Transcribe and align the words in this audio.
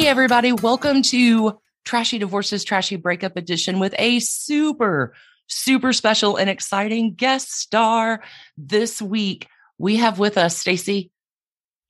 Hey, 0.00 0.06
everybody. 0.06 0.52
Welcome 0.52 1.02
to 1.02 1.60
Trashy 1.84 2.16
Divorces, 2.16 2.64
Trashy 2.64 2.96
Breakup 2.96 3.36
Edition 3.36 3.78
with 3.78 3.94
a 3.98 4.18
super, 4.20 5.12
super 5.46 5.92
special 5.92 6.38
and 6.38 6.48
exciting 6.48 7.12
guest 7.12 7.52
star 7.52 8.22
this 8.56 9.02
week. 9.02 9.46
We 9.76 9.96
have 9.96 10.18
with 10.18 10.38
us 10.38 10.56
Stacy. 10.56 11.10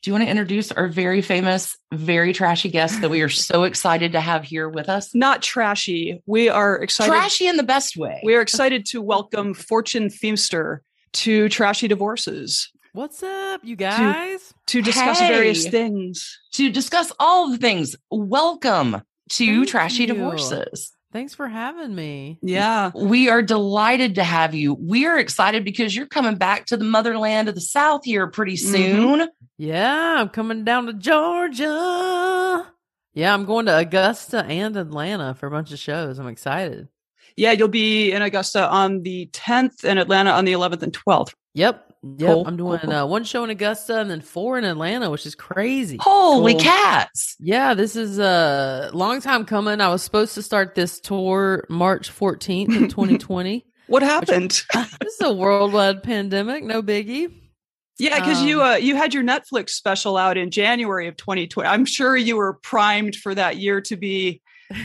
Do 0.02 0.10
you 0.10 0.12
want 0.12 0.24
to 0.24 0.28
introduce 0.28 0.72
our 0.72 0.88
very 0.88 1.22
famous, 1.22 1.78
very 1.92 2.32
trashy 2.32 2.68
guest 2.68 3.00
that 3.00 3.10
we 3.10 3.22
are 3.22 3.28
so 3.28 3.62
excited 3.62 4.10
to 4.10 4.20
have 4.20 4.42
here 4.42 4.68
with 4.68 4.88
us? 4.88 5.14
Not 5.14 5.40
trashy. 5.40 6.20
We 6.26 6.48
are 6.48 6.82
excited. 6.82 7.12
Trashy 7.12 7.46
in 7.46 7.58
the 7.58 7.62
best 7.62 7.96
way. 7.96 8.20
We 8.24 8.34
are 8.34 8.40
excited 8.40 8.86
to 8.86 9.00
welcome 9.00 9.54
Fortune 9.54 10.08
Feimster 10.08 10.80
to 11.12 11.48
Trashy 11.48 11.86
Divorces 11.86 12.72
What's 12.92 13.22
up, 13.22 13.60
you 13.64 13.76
guys? 13.76 14.52
to 14.66 14.82
discuss 14.82 15.18
Hey. 15.20 15.28
various 15.28 15.66
things. 15.68 16.38
to 16.52 16.70
discuss 16.70 17.12
all 17.20 17.50
the 17.50 17.58
things. 17.58 17.94
Welcome 18.10 19.02
to 19.30 19.56
Thank 19.58 19.68
Trashy 19.68 20.02
you. 20.02 20.06
Divorces. 20.08 20.92
Thanks 21.12 21.34
for 21.34 21.48
having 21.48 21.94
me. 21.94 22.38
Yeah. 22.42 22.90
We 22.94 23.28
are 23.28 23.42
delighted 23.42 24.16
to 24.16 24.24
have 24.24 24.54
you. 24.54 24.74
We 24.74 25.06
are 25.06 25.18
excited 25.18 25.64
because 25.64 25.94
you're 25.94 26.06
coming 26.06 26.36
back 26.36 26.66
to 26.66 26.76
the 26.76 26.84
motherland 26.84 27.48
of 27.48 27.54
the 27.54 27.60
South 27.60 28.02
here 28.04 28.26
pretty 28.28 28.54
Mhm. 28.54 28.58
soon. 28.72 29.28
Yeah, 29.58 30.16
I'm 30.20 30.28
coming 30.28 30.64
down 30.64 30.86
to 30.86 30.92
Georgia. 30.92 32.66
Yeah, 33.14 33.34
I'm 33.34 33.44
going 33.44 33.66
to 33.66 33.76
Augusta 33.76 34.44
and 34.44 34.76
Atlanta 34.76 35.34
for 35.34 35.46
a 35.46 35.50
bunch 35.50 35.72
of 35.72 35.78
shows. 35.80 36.18
I'm 36.18 36.28
excited. 36.28 36.88
Yeah, 37.36 37.52
you'll 37.52 37.68
be 37.68 38.12
in 38.12 38.22
Augusta 38.22 38.68
on 38.68 39.02
the 39.02 39.28
10th 39.32 39.84
and 39.84 39.98
Atlanta 39.98 40.30
on 40.30 40.44
the 40.44 40.52
11th 40.52 40.82
and 40.82 40.92
12th. 40.92 41.34
Yep. 41.54 41.89
Yep. 42.02 42.18
Cool, 42.34 42.46
I'm 42.46 42.56
doing 42.56 42.78
cool. 42.78 42.92
Uh, 42.92 43.04
one 43.06 43.24
show 43.24 43.44
in 43.44 43.50
Augusta 43.50 44.00
and 44.00 44.10
then 44.10 44.22
four 44.22 44.56
in 44.56 44.64
Atlanta, 44.64 45.10
which 45.10 45.26
is 45.26 45.34
crazy. 45.34 45.98
Holy 46.00 46.54
Cool. 46.54 46.62
cats. 46.62 47.36
Yeah, 47.38 47.74
this 47.74 47.94
is 47.94 48.18
a 48.18 48.90
long 48.94 49.20
time 49.20 49.44
coming. 49.44 49.80
I 49.82 49.88
was 49.88 50.02
supposed 50.02 50.34
to 50.36 50.42
start 50.42 50.74
this 50.74 50.98
tour 50.98 51.66
March 51.68 52.10
14th 52.10 52.68
of 52.84 52.88
2020. 52.90 53.66
What 53.88 54.02
happened? 54.02 54.62
this 54.74 55.14
is 55.14 55.20
a 55.20 55.32
worldwide 55.32 56.02
pandemic, 56.02 56.64
no 56.64 56.82
biggie. 56.82 57.34
yeah, 57.98 58.18
because 58.18 58.42
you 58.42 58.62
Um, 58.62 58.70
uh, 58.70 58.76
you 58.76 58.96
had 58.96 59.12
your 59.12 59.22
Netflix 59.24 59.70
special 59.70 60.16
out 60.16 60.38
in 60.38 60.50
January 60.50 61.06
of 61.08 61.16
2020. 61.18 61.68
I'm 61.68 61.84
sure 61.84 62.16
you 62.16 62.36
were 62.36 62.54
primed 62.62 63.16
for 63.16 63.34
that 63.34 63.58
year 63.58 63.82
to 63.82 63.96
be 63.96 64.40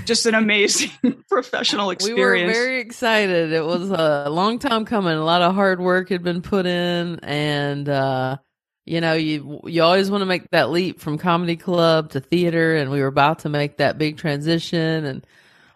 just 0.06 0.26
an 0.26 0.36
amazing 0.36 0.92
professional 1.30 1.90
experience. 1.92 2.18
We 2.42 2.48
were 2.48 2.54
very 2.54 2.80
excited. 2.82 3.52
It 3.54 3.66
was 3.66 3.90
a 3.92 4.30
long 4.30 4.60
time 4.60 4.86
coming. 4.86 5.14
A 5.14 5.24
lot 5.24 5.42
of 5.42 5.54
hard 5.56 5.80
work 5.80 6.10
had 6.10 6.24
been 6.24 6.42
put 6.42 6.66
in, 6.66 7.20
and 7.22 7.88
uh, 7.90 8.38
you 8.86 9.02
know, 9.02 9.14
you 9.14 9.62
you 9.66 9.84
always 9.84 10.10
want 10.12 10.22
to 10.22 10.26
make 10.26 10.50
that 10.52 10.70
leap 10.70 11.00
from 11.00 11.18
comedy 11.18 11.56
club 11.56 12.12
to 12.12 12.20
theater, 12.20 12.76
and 12.76 12.92
we 12.92 13.02
were 13.02 13.08
about 13.08 13.40
to 13.40 13.50
make 13.50 13.78
that 13.78 13.98
big 13.98 14.18
transition, 14.18 15.06
and 15.06 15.26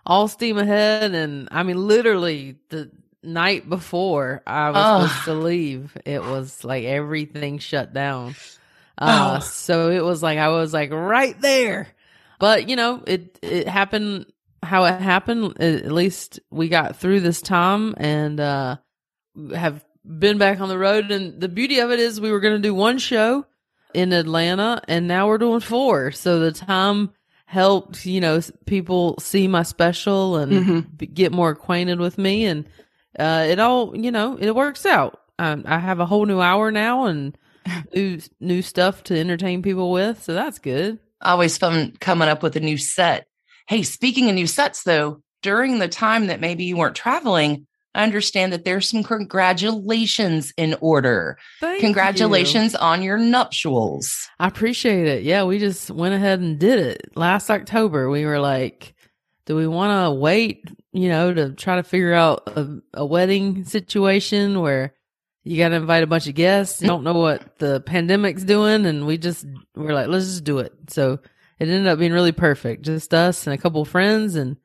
all 0.05 0.27
steam 0.27 0.57
ahead. 0.57 1.13
And 1.13 1.47
I 1.51 1.63
mean, 1.63 1.87
literally 1.87 2.57
the 2.69 2.91
night 3.21 3.67
before 3.69 4.41
I 4.47 4.69
was 4.71 5.11
supposed 5.11 5.25
to 5.25 5.33
leave, 5.33 5.97
it 6.05 6.21
was 6.23 6.63
like 6.63 6.85
everything 6.85 7.59
shut 7.59 7.93
down. 7.93 8.35
Uh, 8.97 9.37
Oh. 9.37 9.45
so 9.45 9.91
it 9.91 10.03
was 10.03 10.21
like 10.23 10.39
I 10.39 10.49
was 10.49 10.73
like 10.73 10.91
right 10.91 11.39
there. 11.41 11.87
But 12.39 12.69
you 12.69 12.75
know, 12.75 13.03
it 13.05 13.37
it 13.41 13.67
happened 13.67 14.25
how 14.63 14.85
it 14.85 14.99
happened. 15.01 15.59
At 15.61 15.91
least 15.91 16.39
we 16.49 16.67
got 16.69 16.95
through 16.97 17.19
this 17.21 17.41
time 17.41 17.93
and 17.97 18.39
uh 18.39 18.77
have 19.55 19.85
been 20.05 20.37
back 20.37 20.59
on 20.59 20.69
the 20.69 20.77
road. 20.77 21.11
And 21.11 21.39
the 21.39 21.47
beauty 21.49 21.79
of 21.79 21.91
it 21.91 21.99
is 21.99 22.19
we 22.19 22.31
were 22.31 22.39
going 22.39 22.55
to 22.55 22.67
do 22.67 22.73
one 22.73 22.97
show 22.97 23.45
in 23.93 24.13
Atlanta, 24.13 24.81
and 24.87 25.07
now 25.07 25.27
we're 25.27 25.37
doing 25.37 25.59
four. 25.59 26.11
So 26.11 26.39
the 26.39 26.51
time 26.51 27.11
helped, 27.45 28.05
you 28.05 28.21
know, 28.21 28.39
people 28.65 29.15
see 29.19 29.47
my 29.47 29.63
special 29.63 30.37
and 30.37 30.51
Mhm. 30.51 30.97
b- 30.97 31.05
get 31.07 31.31
more 31.31 31.49
acquainted 31.51 31.99
with 31.99 32.17
me, 32.17 32.45
and 32.45 32.65
uh, 33.17 33.45
it 33.49 33.59
all, 33.59 33.97
you 33.97 34.11
know, 34.11 34.37
it 34.39 34.53
works 34.55 34.85
out. 34.85 35.19
Um, 35.39 35.63
I 35.65 35.79
have 35.79 35.99
a 35.99 36.05
whole 36.05 36.25
new 36.27 36.39
hour 36.41 36.71
now 36.71 37.05
and 37.05 37.35
new 37.95 38.19
new 38.39 38.61
stuff 38.61 39.03
to 39.05 39.17
entertain 39.17 39.61
people 39.63 39.91
with, 39.91 40.21
so 40.23 40.33
that's 40.33 40.59
good. 40.59 40.99
Always 41.21 41.57
fun 41.57 41.93
coming 41.99 42.29
up 42.29 42.43
with 42.43 42.55
a 42.55 42.61
new 42.61 42.77
set. 42.77 43.27
Hey, 43.67 43.83
speaking 43.83 44.29
of 44.29 44.35
new 44.35 44.47
sets, 44.47 44.83
though, 44.83 45.21
during 45.41 45.79
the 45.79 45.87
time 45.87 46.27
that 46.27 46.39
maybe 46.39 46.63
you 46.63 46.77
weren't 46.77 46.95
traveling, 46.95 47.67
I 47.95 48.03
understand 48.03 48.53
that 48.53 48.65
there's 48.65 48.87
some 48.87 49.03
congratulations 49.03 50.53
in 50.57 50.75
order. 50.79 51.37
Thank 51.59 51.77
you. 51.77 51.87
Congratulations 51.87 52.75
on 52.75 53.01
your 53.01 53.17
nuptials. 53.17 54.29
I 54.39 54.47
appreciate 54.47 55.07
it. 55.07 55.23
Yeah, 55.23 55.43
we 55.43 55.59
just 55.59 55.89
went 55.89 56.13
ahead 56.13 56.39
and 56.39 56.59
did 56.59 56.79
it 56.79 57.11
last 57.15 57.49
October. 57.49 58.09
We 58.09 58.25
were 58.25 58.39
like, 58.39 58.93
do 59.45 59.55
we 59.55 59.67
want 59.67 60.05
to 60.05 60.11
wait, 60.11 60.63
you 60.93 61.09
know, 61.09 61.33
to 61.33 61.53
try 61.53 61.77
to 61.77 61.83
figure 61.83 62.13
out 62.13 62.43
a, 62.47 62.79
a 62.93 63.05
wedding 63.05 63.65
situation 63.65 64.61
where 64.61 64.93
you 65.49 65.57
got 65.57 65.69
to 65.69 65.75
invite 65.75 66.03
a 66.03 66.07
bunch 66.07 66.27
of 66.27 66.35
guests? 66.35 66.81
You 66.81 66.87
don't 66.87 67.03
know 67.03 67.13
what 67.13 67.57
the 67.57 67.81
pandemic's 67.81 68.43
doing. 68.43 68.85
And 68.85 69.05
we 69.07 69.17
just, 69.17 69.45
we're 69.75 69.93
like, 69.93 70.07
let's 70.07 70.25
just 70.25 70.43
do 70.43 70.59
it. 70.59 70.73
So 70.89 71.13
it 71.59 71.67
ended 71.67 71.87
up 71.87 71.99
being 71.99 72.13
really 72.13 72.31
perfect. 72.31 72.83
Just 72.83 73.13
us 73.13 73.47
and 73.47 73.53
a 73.53 73.57
couple 73.57 73.81
of 73.81 73.89
friends 73.89 74.35
and 74.35 74.57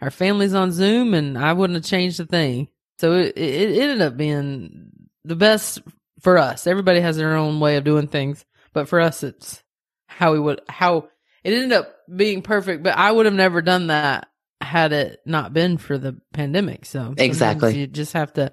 our 0.00 0.10
families 0.10 0.54
on 0.54 0.72
Zoom. 0.72 1.14
And 1.14 1.38
I 1.38 1.52
wouldn't 1.52 1.76
have 1.76 1.84
changed 1.84 2.20
a 2.20 2.26
thing. 2.26 2.68
So 2.98 3.12
it, 3.14 3.36
it 3.36 3.78
ended 3.80 4.02
up 4.02 4.16
being 4.16 4.90
the 5.24 5.36
best 5.36 5.80
for 6.20 6.38
us. 6.38 6.66
Everybody 6.66 7.00
has 7.00 7.16
their 7.16 7.36
own 7.36 7.60
way 7.60 7.76
of 7.76 7.84
doing 7.84 8.08
things 8.08 8.44
but 8.72 8.88
for 8.88 9.00
us 9.00 9.22
it's 9.22 9.62
how 10.06 10.32
we 10.32 10.40
would 10.40 10.60
how 10.68 11.08
it 11.44 11.52
ended 11.52 11.72
up 11.72 11.94
being 12.14 12.42
perfect 12.42 12.82
but 12.82 12.96
i 12.96 13.10
would 13.10 13.26
have 13.26 13.34
never 13.34 13.62
done 13.62 13.88
that 13.88 14.28
had 14.60 14.92
it 14.92 15.20
not 15.26 15.52
been 15.52 15.76
for 15.76 15.98
the 15.98 16.16
pandemic 16.32 16.84
so 16.84 17.14
Exactly. 17.16 17.78
you 17.78 17.86
just 17.86 18.12
have 18.12 18.32
to 18.34 18.52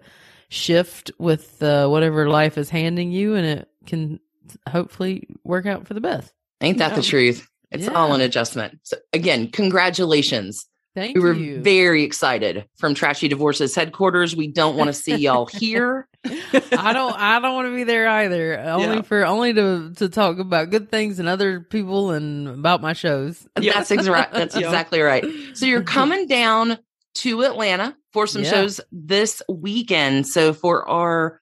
shift 0.50 1.12
with 1.20 1.62
uh, 1.64 1.88
whatever 1.88 2.28
life 2.30 2.58
is 2.58 2.70
handing 2.70 3.12
you 3.12 3.36
and 3.36 3.46
it 3.46 3.70
can 3.86 4.20
hopefully 4.68 5.28
work 5.44 5.66
out 5.66 5.88
for 5.88 5.94
the 5.94 6.02
best 6.02 6.32
Ain't 6.62 6.80
that 6.80 6.96
the 6.96 7.02
truth? 7.02 7.48
It's 7.72 7.86
Yeah. 7.86 7.92
all 7.94 8.14
an 8.14 8.20
adjustment. 8.22 8.80
So 8.84 8.98
again, 9.14 9.48
congratulations. 9.50 10.66
thank 10.96 11.16
you. 11.16 11.22
We 11.22 11.30
were 11.30 11.36
you 11.36 11.62
very 11.62 12.04
excited 12.04 12.66
from 12.78 12.96
Trashy 12.96 13.28
Divorces 13.28 13.74
headquarters. 13.76 14.36
We 14.36 14.48
don't 14.48 14.76
want 14.76 14.88
to 14.90 14.94
see 14.94 15.16
y'all 15.16 15.46
here. 15.52 16.08
i 16.26 16.92
don't 16.92 17.14
i 17.18 17.40
don't 17.40 17.54
want 17.56 17.70
to 17.70 17.74
be 17.76 17.86
there 17.86 18.06
either 18.10 18.60
only 18.60 18.98
Yeah. 18.98 19.02
for 19.04 19.26
only 19.26 19.54
to 19.54 19.94
to 19.96 20.10
talk 20.10 20.38
about 20.40 20.70
good 20.70 20.92
things 20.92 21.18
and 21.20 21.30
other 21.30 21.62
people 21.62 22.12
and 22.12 22.46
about 22.50 22.81
my 22.81 22.92
shows 22.92 23.48
Yeah. 23.58 23.72
That's 23.76 23.92
exactly 23.92 24.38
that's 24.40 24.54
Yeah. 24.60 24.66
exactly 24.66 25.00
right. 25.00 25.24
So 25.54 25.66
you're 25.66 25.81
coming 26.00 26.28
down 26.28 26.78
to 27.16 27.44
Atlanta 27.44 27.96
for 28.14 28.28
some 28.28 28.44
Yeah. 28.44 28.52
shows 28.52 28.81
this 28.92 29.42
weekend. 29.50 30.28
So 30.28 30.53
for 30.53 30.88
our 30.90 31.40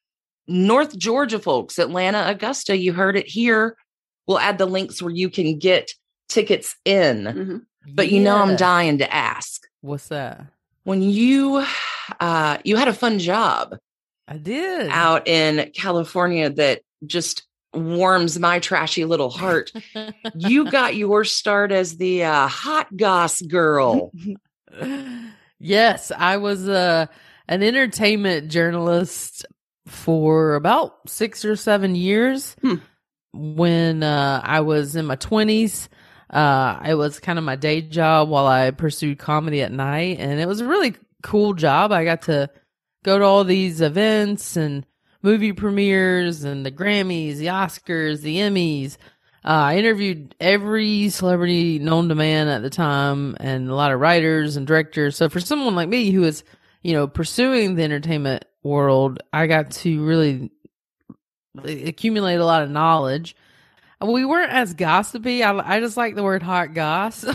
North 0.47 0.97
Georgia 0.97 1.39
folks, 1.39 1.77
Atlanta, 1.79 2.23
Augusta, 2.27 2.77
you 2.77 2.93
heard 2.93 3.17
it 3.17 3.27
here. 3.27 3.75
We'll 4.27 4.39
add 4.39 4.57
the 4.57 4.65
links 4.65 5.01
where 5.01 5.13
you 5.13 5.29
can 5.29 5.57
get 5.59 5.89
tickets 6.29 6.75
in. 6.85 7.23
Mhm. 7.23 7.61
But 7.93 8.11
you 8.11 8.19
know 8.21 8.35
I'm 8.37 8.55
dying 8.57 8.97
to 8.99 9.13
ask. 9.13 9.61
what's 9.81 10.07
that 10.09 10.41
When 10.83 11.01
you 11.01 11.63
uh 12.19 12.57
you 12.65 12.75
had 12.75 12.87
a 12.89 12.93
fun 12.93 13.19
job 13.19 13.77
i 14.27 14.35
did 14.37 14.89
out 14.89 15.27
in 15.27 15.71
California 15.73 16.49
that 16.49 16.81
just 17.05 17.43
warms 17.73 18.39
my 18.39 18.59
trashy 18.59 19.05
little 19.05 19.29
heart. 19.29 19.71
you 20.35 20.69
got 20.71 20.95
your 20.95 21.23
start 21.23 21.71
as 21.71 21.97
the 21.97 22.23
uh, 22.25 22.47
hot 22.47 22.87
goss 22.97 23.41
girl. 23.41 24.11
yes, 25.59 26.11
I 26.15 26.37
was 26.37 26.67
uh, 26.67 27.07
an 27.47 27.63
entertainment 27.63 28.49
journalist 28.49 29.45
for 29.85 30.55
about 30.55 31.07
six 31.07 31.45
or 31.45 31.55
seven 31.55 31.95
years. 31.95 32.55
Hmm. 32.61 32.75
When 33.33 34.03
uh, 34.03 34.41
I 34.43 34.61
was 34.61 34.95
in 34.95 35.05
my 35.05 35.15
twenties, 35.15 35.89
uh, 36.29 36.79
it 36.85 36.95
was 36.95 37.19
kind 37.19 37.37
of 37.37 37.45
my 37.45 37.55
day 37.55 37.81
job 37.81 38.29
while 38.29 38.47
I 38.47 38.71
pursued 38.71 39.19
comedy 39.19 39.61
at 39.61 39.71
night, 39.71 40.17
and 40.19 40.39
it 40.39 40.47
was 40.47 40.61
a 40.61 40.67
really 40.67 40.95
cool 41.23 41.53
job. 41.53 41.91
I 41.91 42.03
got 42.03 42.23
to 42.23 42.49
go 43.03 43.19
to 43.19 43.25
all 43.25 43.43
these 43.43 43.81
events 43.81 44.57
and 44.57 44.85
movie 45.21 45.53
premieres 45.53 46.43
and 46.43 46.65
the 46.65 46.71
Grammys, 46.71 47.37
the 47.37 47.47
Oscars, 47.47 48.21
the 48.21 48.37
Emmys. 48.37 48.97
Uh, 49.45 49.49
I 49.71 49.77
interviewed 49.77 50.35
every 50.39 51.09
celebrity 51.09 51.79
known 51.79 52.09
to 52.09 52.15
man 52.15 52.47
at 52.49 52.61
the 52.63 52.69
time 52.69 53.37
and 53.39 53.69
a 53.69 53.75
lot 53.75 53.91
of 53.93 53.99
writers 53.99 54.57
and 54.57 54.67
directors. 54.67 55.15
So 55.15 55.29
for 55.29 55.39
someone 55.39 55.75
like 55.75 55.87
me 55.89 56.11
who 56.11 56.23
is, 56.23 56.43
you 56.81 56.93
know, 56.93 57.07
pursuing 57.07 57.75
the 57.75 57.83
entertainment 57.83 58.43
world, 58.63 59.19
I 59.31 59.47
got 59.47 59.71
to 59.71 60.03
really 60.05 60.51
accumulate 61.63 62.35
a 62.35 62.45
lot 62.45 62.63
of 62.63 62.69
knowledge. 62.69 63.35
We 63.99 64.25
weren't 64.25 64.51
as 64.51 64.73
gossipy. 64.75 65.43
I, 65.43 65.77
I 65.77 65.79
just 65.79 65.97
like 65.97 66.13
the 66.13 66.23
word 66.23 66.43
hot 66.43 66.75
goss. 66.75 67.25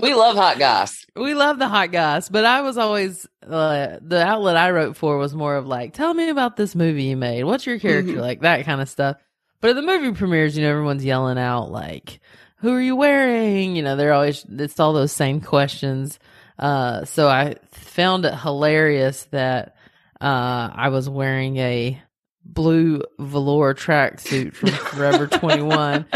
We 0.00 0.12
love 0.12 0.36
hot 0.36 0.58
goss. 0.58 1.06
we 1.16 1.32
love 1.34 1.58
the 1.58 1.68
hot 1.68 1.92
goss, 1.92 2.28
but 2.28 2.44
I 2.44 2.60
was 2.60 2.76
always 2.76 3.26
uh, 3.46 3.96
the 4.02 4.22
outlet 4.22 4.56
I 4.56 4.70
wrote 4.70 4.96
for 4.98 5.16
was 5.16 5.34
more 5.34 5.56
of 5.56 5.66
like, 5.66 5.94
tell 5.94 6.12
me 6.12 6.28
about 6.28 6.56
this 6.58 6.74
movie 6.74 7.04
you 7.04 7.16
made. 7.16 7.44
What's 7.44 7.64
your 7.64 7.78
character 7.78 8.12
Mhm. 8.14 8.20
like? 8.20 8.40
That 8.42 8.66
kind 8.66 8.82
of 8.82 8.88
stuff. 8.90 9.16
But 9.60 9.70
at 9.70 9.76
the 9.76 9.82
movie 9.82 10.12
premieres, 10.12 10.56
you 10.56 10.62
know, 10.62 10.70
everyone's 10.70 11.04
yelling 11.04 11.38
out 11.38 11.70
like, 11.70 12.20
who 12.56 12.72
are 12.74 12.80
you 12.80 12.96
wearing? 12.96 13.76
You 13.76 13.82
know, 13.82 13.96
they're 13.96 14.12
always, 14.12 14.44
it's 14.48 14.80
all 14.80 14.92
those 14.92 15.12
same 15.12 15.40
questions. 15.40 16.18
Uh, 16.58 17.04
so 17.04 17.28
I 17.28 17.56
found 17.70 18.24
it 18.24 18.34
hilarious 18.34 19.24
that, 19.30 19.76
uh, 20.20 20.70
I 20.72 20.88
was 20.90 21.08
wearing 21.08 21.56
a 21.56 22.00
blue 22.44 23.02
velour 23.18 23.74
tracksuit 23.74 24.54
from 24.54 24.68
Forever 24.70 25.26
21 25.26 26.06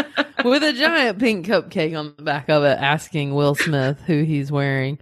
with 0.45 0.63
a 0.63 0.73
giant 0.73 1.19
pink 1.19 1.47
cupcake 1.47 1.99
on 1.99 2.15
the 2.17 2.23
back 2.23 2.49
of 2.49 2.65
it 2.65 2.79
asking 2.79 3.35
Will 3.35 3.55
Smith 3.55 4.01
who 4.07 4.23
he's 4.23 4.51
wearing. 4.51 4.99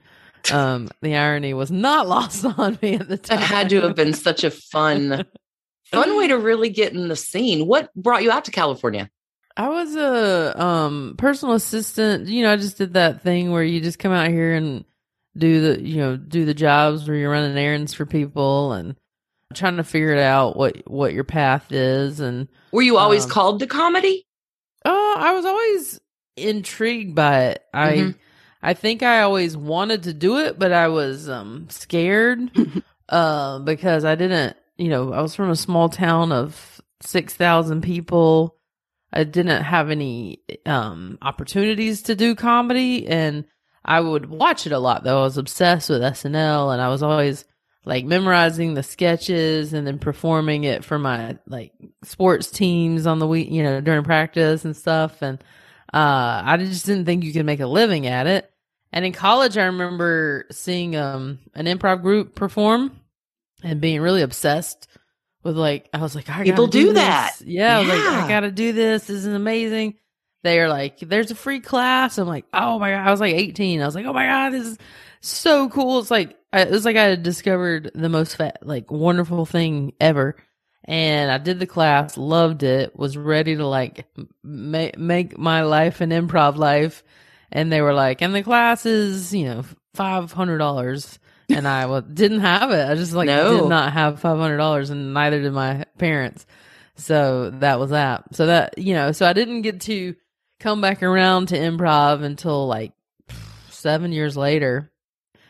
Um, 0.51 0.89
the 1.01 1.17
irony 1.17 1.55
was 1.55 1.71
not 1.71 2.09
lost 2.09 2.45
on 2.45 2.79
me 2.83 2.95
at 2.95 3.09
the 3.09 3.19
time. 3.19 3.39
It 3.39 3.45
had 3.45 3.69
to 3.71 3.81
have 3.83 3.97
been 3.97 4.15
such 4.15 4.45
a 4.45 4.51
fun, 4.51 5.25
fun 5.93 6.17
way 6.17 6.29
to 6.29 6.39
really 6.39 6.71
get 6.71 6.93
in 6.93 7.09
the 7.09 7.17
scene. 7.17 7.67
What 7.67 7.93
brought 7.95 8.23
you 8.23 8.31
out 8.31 8.45
to 8.47 8.51
California? 8.51 9.11
I 9.57 9.69
was 9.69 9.95
a 9.97 10.61
um 10.63 11.15
personal 11.19 11.55
assistant. 11.55 12.29
You 12.29 12.43
know, 12.43 12.53
I 12.53 12.57
just 12.57 12.79
did 12.79 12.95
that 12.95 13.23
thing 13.23 13.51
where 13.53 13.63
you 13.63 13.81
just 13.81 13.99
come 13.99 14.13
out 14.13 14.29
here 14.31 14.55
and 14.55 14.85
do 15.37 15.61
the 15.75 15.83
you 15.83 15.97
know 15.99 16.17
do 16.17 16.45
the 16.45 16.55
jobs 16.55 17.07
where 17.07 17.17
you're 17.17 17.31
running 17.31 17.57
errands 17.57 17.93
for 17.95 18.07
people 18.07 18.73
and 18.73 18.97
trying 19.55 19.77
to 19.77 19.85
figure 19.85 20.13
it 20.13 20.19
out 20.19 20.57
what 20.57 20.83
what 20.91 21.13
your 21.13 21.25
path 21.25 21.71
is. 21.71 22.21
And 22.21 22.49
Were 22.73 22.83
you 22.83 22.97
always 22.97 23.25
Um, 23.25 23.31
called 23.31 23.61
to 23.61 23.67
comedy? 23.67 24.27
oh, 24.85 25.15
I 25.19 25.33
was 25.33 25.45
always 25.45 26.01
intrigued 26.37 27.15
by 27.15 27.45
it. 27.47 27.63
I 27.75 27.89
Mhm. 27.97 28.15
I 28.63 28.75
think 28.75 29.03
I 29.03 29.23
always 29.23 29.57
wanted 29.57 30.05
to 30.05 30.15
do 30.15 30.39
it, 30.39 30.59
but 30.59 30.73
I 30.73 30.89
was 30.89 31.29
um 31.29 31.67
scared 31.69 32.51
uh 33.11 33.59
because 33.59 34.05
I 34.07 34.15
didn't. 34.15 34.57
You 34.83 34.89
know, 34.89 35.13
I 35.13 35.23
was 35.23 35.37
from 35.37 35.49
a 35.49 35.55
small 35.55 35.89
town 35.89 36.33
of 36.33 36.81
six 37.01 37.35
thousand 37.35 37.83
people. 37.83 38.57
I 39.13 39.23
didn't 39.23 39.63
have 39.63 39.91
any 39.91 40.43
um 40.67 41.19
opportunities 41.23 42.03
to 42.03 42.17
do 42.17 42.35
comedy 42.35 43.07
and 43.07 43.45
I 43.85 44.01
would 44.01 44.27
watch 44.29 44.67
it 44.67 44.73
a 44.73 44.81
lot 44.81 45.05
though. 45.05 45.21
I 45.21 45.23
was 45.23 45.39
obsessed 45.39 45.89
with 45.89 46.03
SNL 46.03 46.73
and 46.73 46.83
I 46.83 46.89
was 46.89 47.01
always 47.01 47.45
like 47.85 48.05
memorizing 48.05 48.75
the 48.75 48.83
sketches 48.83 49.73
and 49.73 49.87
then 49.87 50.01
performing 50.01 50.65
it 50.65 50.85
for 50.85 50.99
my 50.99 51.39
like 51.47 51.73
sports 52.03 52.51
teams 52.51 53.07
on 53.07 53.21
the 53.21 53.29
week, 53.29 53.53
you 53.53 53.63
know, 53.63 53.81
during 53.81 54.03
practice 54.03 54.65
and 54.65 54.77
stuff 54.77 55.23
and 55.23 55.39
uh 55.95 56.43
I 56.45 56.57
just 56.59 56.87
didn't 56.87 57.05
think 57.05 57.23
you 57.23 57.33
could 57.33 57.47
make 57.47 57.61
a 57.61 57.69
living 57.69 58.09
at 58.09 58.27
it. 58.27 58.51
And 58.93 59.05
in 59.05 59.13
college 59.13 59.57
I 59.57 59.67
remember 59.67 60.47
seeing 60.51 60.97
um 60.97 61.39
an 61.55 61.67
improv 61.67 62.03
group 62.03 62.35
perform 62.35 62.99
and 63.63 63.81
being 63.81 64.01
really 64.01 64.23
obsessed 64.23 64.89
with 65.43 65.57
like 65.57 65.89
I 65.93 65.99
was 65.99 66.15
like 66.15 66.29
I 66.29 66.45
People 66.45 66.67
gotta 66.67 66.79
do 66.79 66.93
that. 66.95 67.37
Yeah, 67.45 67.77
I 67.77 67.81
was 67.81 67.89
like 67.89 67.99
I 67.99 68.29
gotta 68.29 68.51
do 68.51 68.73
this. 68.73 69.07
This 69.07 69.25
is 69.25 69.27
amazing. 69.27 69.95
They 70.43 70.59
are 70.59 70.69
like, 70.69 70.99
there's 70.99 71.31
a 71.31 71.37
free 71.37 71.61
class. 71.61 72.19
I'm 72.19 72.27
like, 72.27 72.47
oh 72.53 72.79
my 72.79 72.91
god. 72.91 73.07
I 73.07 73.11
was 73.11 73.21
like 73.21 73.35
18. 73.35 73.81
I 73.81 73.87
was 73.87 73.95
like, 73.95 74.07
oh 74.07 74.13
my 74.13 74.27
god, 74.27 74.51
this 74.51 74.67
is 74.67 74.79
so 75.21 75.69
cool. 75.69 76.01
It's 76.01 76.11
like 76.11 76.37
I, 76.53 76.63
it 76.63 76.71
was 76.71 76.85
like 76.85 76.97
I 76.97 77.05
had 77.05 77.23
discovered 77.23 77.91
the 77.95 78.09
most 78.09 78.37
fat, 78.37 78.59
like 78.63 78.91
wonderful 78.91 79.47
thing 79.47 79.93
ever. 80.01 80.37
And 80.85 81.31
I 81.31 81.39
did 81.39 81.61
the 81.61 81.67
class, 81.67 82.17
loved 82.17 82.65
it, 82.65 82.97
was 82.99 83.17
ready 83.17 83.55
to 83.55 83.67
like 83.67 84.07
ma- 84.43 84.91
make 84.97 85.39
my 85.39 85.63
life 85.63 86.01
an 86.01 86.11
improv 86.11 86.57
life. 86.57 87.05
And 87.53 87.73
they 87.73 87.81
were 87.81 87.95
like, 87.95 88.21
and 88.21 88.35
the 88.35 88.43
class 88.43 88.85
is, 88.85 89.33
you 89.33 89.45
know, 89.45 89.65
five 89.95 90.33
hundred 90.33 90.59
dollars. 90.59 91.19
And 91.55 91.67
I 91.69 91.87
well, 91.87 92.01
didn't 92.03 92.41
have 92.41 92.71
it. 92.71 92.89
I 92.89 92.95
just 92.95 93.13
like 93.13 93.27
No. 93.27 93.61
did 93.61 93.69
not 93.69 93.93
have 93.93 94.21
five 94.21 94.39
hundred 94.39 94.57
dollars, 94.59 94.91
and 94.91 95.15
neither 95.15 95.41
did 95.43 95.53
my 95.53 95.85
parents. 95.99 96.47
So 96.97 97.51
that 97.51 97.79
was 97.79 97.91
that. 97.91 98.35
So 98.35 98.47
that 98.47 98.79
you 98.79 98.95
know, 98.95 99.13
so 99.13 99.27
I 99.27 99.33
didn't 99.33 99.63
get 99.63 99.81
to 99.83 100.15
come 100.61 100.81
back 100.81 101.03
around 101.03 101.49
to 101.49 101.59
improv 101.59 102.23
until 102.23 102.67
like 102.67 102.93
seven 103.71 104.13
years 104.13 104.37
later. 104.37 104.91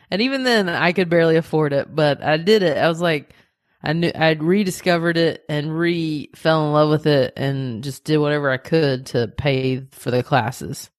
And 0.09 0.21
even 0.21 0.43
then, 0.43 0.69
I 0.69 0.91
could 0.91 1.09
barely 1.09 1.37
afford 1.37 1.73
it, 1.73 1.93
but 1.93 2.23
I 2.23 2.37
did 2.37 2.61
it. 2.63 2.77
I 2.77 2.87
was 2.87 3.01
like, 3.01 3.33
I 3.81 3.93
knew 3.93 4.11
I'd 4.13 4.43
rediscovered 4.43 5.17
it 5.17 5.43
and 5.49 5.77
re 5.77 6.29
fell 6.35 6.67
in 6.67 6.73
love 6.73 6.89
with 6.89 7.07
it 7.07 7.33
and 7.35 7.83
just 7.83 8.03
did 8.03 8.17
whatever 8.17 8.49
I 8.49 8.57
could 8.57 9.07
to 9.07 9.27
pay 9.27 9.85
for 9.91 10.11
the 10.11 10.23
classes. 10.23 10.89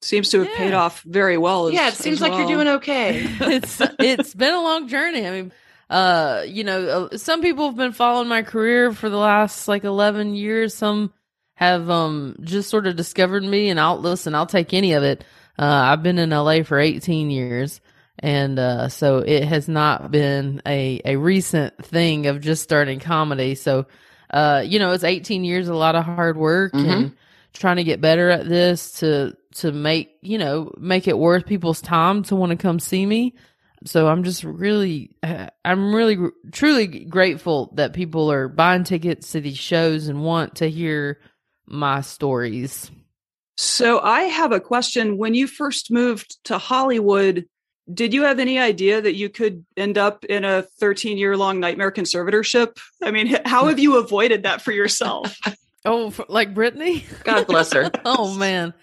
Seems 0.00 0.28
to 0.30 0.44
have 0.44 0.54
paid 0.56 0.74
off 0.74 1.02
very 1.02 1.36
well. 1.36 1.66
as- 1.68 1.74
Yeah, 1.74 1.88
it 1.88 1.94
seems 1.94 2.18
as 2.22 2.28
like 2.28 2.38
you're 2.38 2.46
doing 2.46 2.68
okay. 2.76 3.20
it's 3.40 3.80
it's 3.98 4.34
been 4.34 4.54
a 4.54 4.60
long 4.62 4.86
journey. 4.88 5.26
I 5.26 5.30
mean, 5.30 5.52
uh, 5.90 6.44
you 6.46 6.62
know, 6.64 7.08
uh, 7.12 7.16
some 7.16 7.40
people 7.42 7.66
have 7.66 7.76
been 7.76 7.92
following 7.92 8.28
my 8.28 8.42
career 8.42 8.92
for 8.92 9.08
the 9.10 9.16
last 9.16 9.66
like 9.66 9.84
11 9.84 10.34
years. 10.34 10.74
Some 10.74 11.12
have 11.56 11.90
um 11.90 12.36
just 12.42 12.70
sort 12.70 12.86
of 12.86 12.94
discovered 12.94 13.42
me 13.42 13.68
and 13.70 13.80
I'll 13.80 13.98
listen, 13.98 14.34
I'll 14.36 14.46
take 14.46 14.72
any 14.72 14.92
of 14.92 15.02
it. 15.02 15.24
Uh, 15.58 15.64
I've 15.64 16.04
been 16.04 16.18
in 16.20 16.30
LA 16.30 16.62
for 16.62 16.78
18 16.78 17.30
years. 17.30 17.80
And 18.20 18.58
uh, 18.58 18.88
so 18.88 19.18
it 19.18 19.44
has 19.44 19.68
not 19.68 20.10
been 20.10 20.60
a, 20.66 21.00
a 21.04 21.16
recent 21.16 21.84
thing 21.84 22.26
of 22.26 22.40
just 22.40 22.62
starting 22.64 22.98
comedy. 22.98 23.54
So, 23.54 23.86
uh, 24.32 24.62
you 24.66 24.80
know, 24.80 24.90
it's 24.92 25.04
18 25.04 25.44
years, 25.44 25.68
a 25.68 25.74
lot 25.74 25.94
of 25.94 26.04
hard 26.04 26.36
work 26.36 26.72
Mhm. 26.72 26.88
and 26.92 27.16
trying 27.54 27.76
to 27.76 27.84
get 27.84 28.00
better 28.00 28.28
at 28.28 28.48
this 28.48 28.98
to 29.00 29.36
to 29.54 29.72
make 29.72 30.10
you 30.22 30.38
know 30.38 30.72
make 30.78 31.08
it 31.08 31.18
worth 31.18 31.46
people's 31.46 31.80
time 31.80 32.22
to 32.24 32.36
want 32.36 32.50
to 32.50 32.56
come 32.56 32.78
see 32.78 33.04
me. 33.04 33.34
So 33.84 34.08
I'm 34.08 34.24
just 34.24 34.44
really, 34.44 35.16
uh, 35.22 35.48
I'm 35.64 35.94
really 35.94 36.18
truly 36.52 36.86
grateful 36.86 37.72
that 37.74 37.92
people 37.92 38.30
are 38.30 38.48
buying 38.48 38.84
tickets 38.84 39.32
to 39.32 39.40
these 39.40 39.58
shows 39.58 40.08
and 40.08 40.22
want 40.22 40.56
to 40.56 40.70
hear 40.70 41.20
my 41.66 42.00
stories. 42.00 42.90
So 43.56 44.00
I 44.00 44.22
have 44.22 44.52
a 44.52 44.60
question. 44.60 45.18
When 45.18 45.34
you 45.34 45.46
first 45.46 45.90
moved 45.90 46.38
to 46.44 46.58
Hollywood, 46.58 47.46
did 47.92 48.14
you 48.14 48.22
have 48.22 48.38
any 48.38 48.58
idea 48.58 49.00
that 49.00 49.16
you 49.16 49.28
could 49.28 49.64
end 49.76 49.98
up 49.98 50.24
in 50.24 50.44
a 50.44 50.62
13 50.62 51.18
year 51.18 51.36
long 51.36 51.58
nightmare 51.58 51.90
conservatorship? 51.90 52.78
I 53.02 53.10
mean, 53.10 53.38
how 53.44 53.66
have 53.66 53.78
you 53.78 53.96
avoided 53.96 54.44
that 54.44 54.62
for 54.62 54.72
yourself? 54.72 55.36
Oh, 55.84 56.08
f- 56.08 56.28
like 56.28 56.54
Britney? 56.54 57.04
God 57.22 57.46
bless 57.46 57.72
her. 57.72 57.90
oh 58.04 58.34
man. 58.34 58.74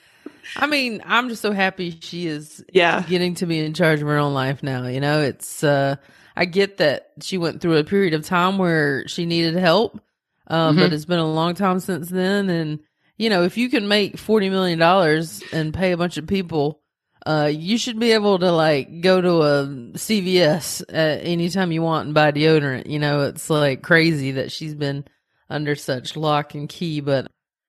I 0.55 0.67
mean, 0.67 1.01
I'm 1.05 1.29
just 1.29 1.41
so 1.41 1.51
happy 1.51 1.97
she 2.01 2.27
is 2.27 2.63
Yeah. 2.71 3.03
getting 3.07 3.35
to 3.35 3.45
be 3.45 3.59
in 3.59 3.73
charge 3.73 4.01
of 4.01 4.07
her 4.07 4.17
own 4.17 4.33
life 4.33 4.61
now. 4.63 4.87
You 4.87 4.99
know, 4.99 5.21
it's 5.21 5.63
uh 5.63 5.95
I 6.35 6.45
get 6.45 6.77
that 6.77 7.11
she 7.21 7.37
went 7.37 7.61
through 7.61 7.77
a 7.77 7.83
period 7.83 8.13
of 8.13 8.25
time 8.25 8.57
where 8.57 9.07
she 9.07 9.25
needed 9.25 9.55
help. 9.55 10.01
Um, 10.47 10.75
but 10.75 10.93
it's 10.93 11.05
been 11.05 11.19
a 11.19 11.31
long 11.31 11.55
time 11.55 11.79
since 11.79 12.09
then 12.09 12.49
and 12.49 12.79
you 13.17 13.29
know, 13.29 13.43
if 13.43 13.57
you 13.57 13.69
can 13.69 13.87
make 13.87 14.17
40 14.17 14.49
million 14.49 14.77
dollars 14.77 15.41
and 15.53 15.73
pay 15.73 15.91
a 15.93 15.97
bunch 15.97 16.17
of 16.17 16.27
people, 16.27 16.81
uh 17.25 17.49
you 17.51 17.77
should 17.77 17.99
be 17.99 18.11
able 18.11 18.37
to 18.39 18.51
like 18.51 19.01
go 19.01 19.19
to 19.21 19.41
a 19.41 19.65
CVS 19.93 20.83
at 20.89 21.21
any 21.25 21.49
time 21.49 21.71
you 21.71 21.81
want 21.81 22.05
and 22.05 22.13
buy 22.13 22.31
deodorant. 22.31 22.87
You 22.87 22.99
know, 22.99 23.21
it's 23.21 23.49
like 23.49 23.81
crazy 23.81 24.31
that 24.33 24.51
she's 24.51 24.75
been 24.75 25.05
under 25.49 25.75
such 25.75 26.15
lock 26.15 26.53
and 26.55 26.67
key, 26.69 27.01
but 27.01 27.27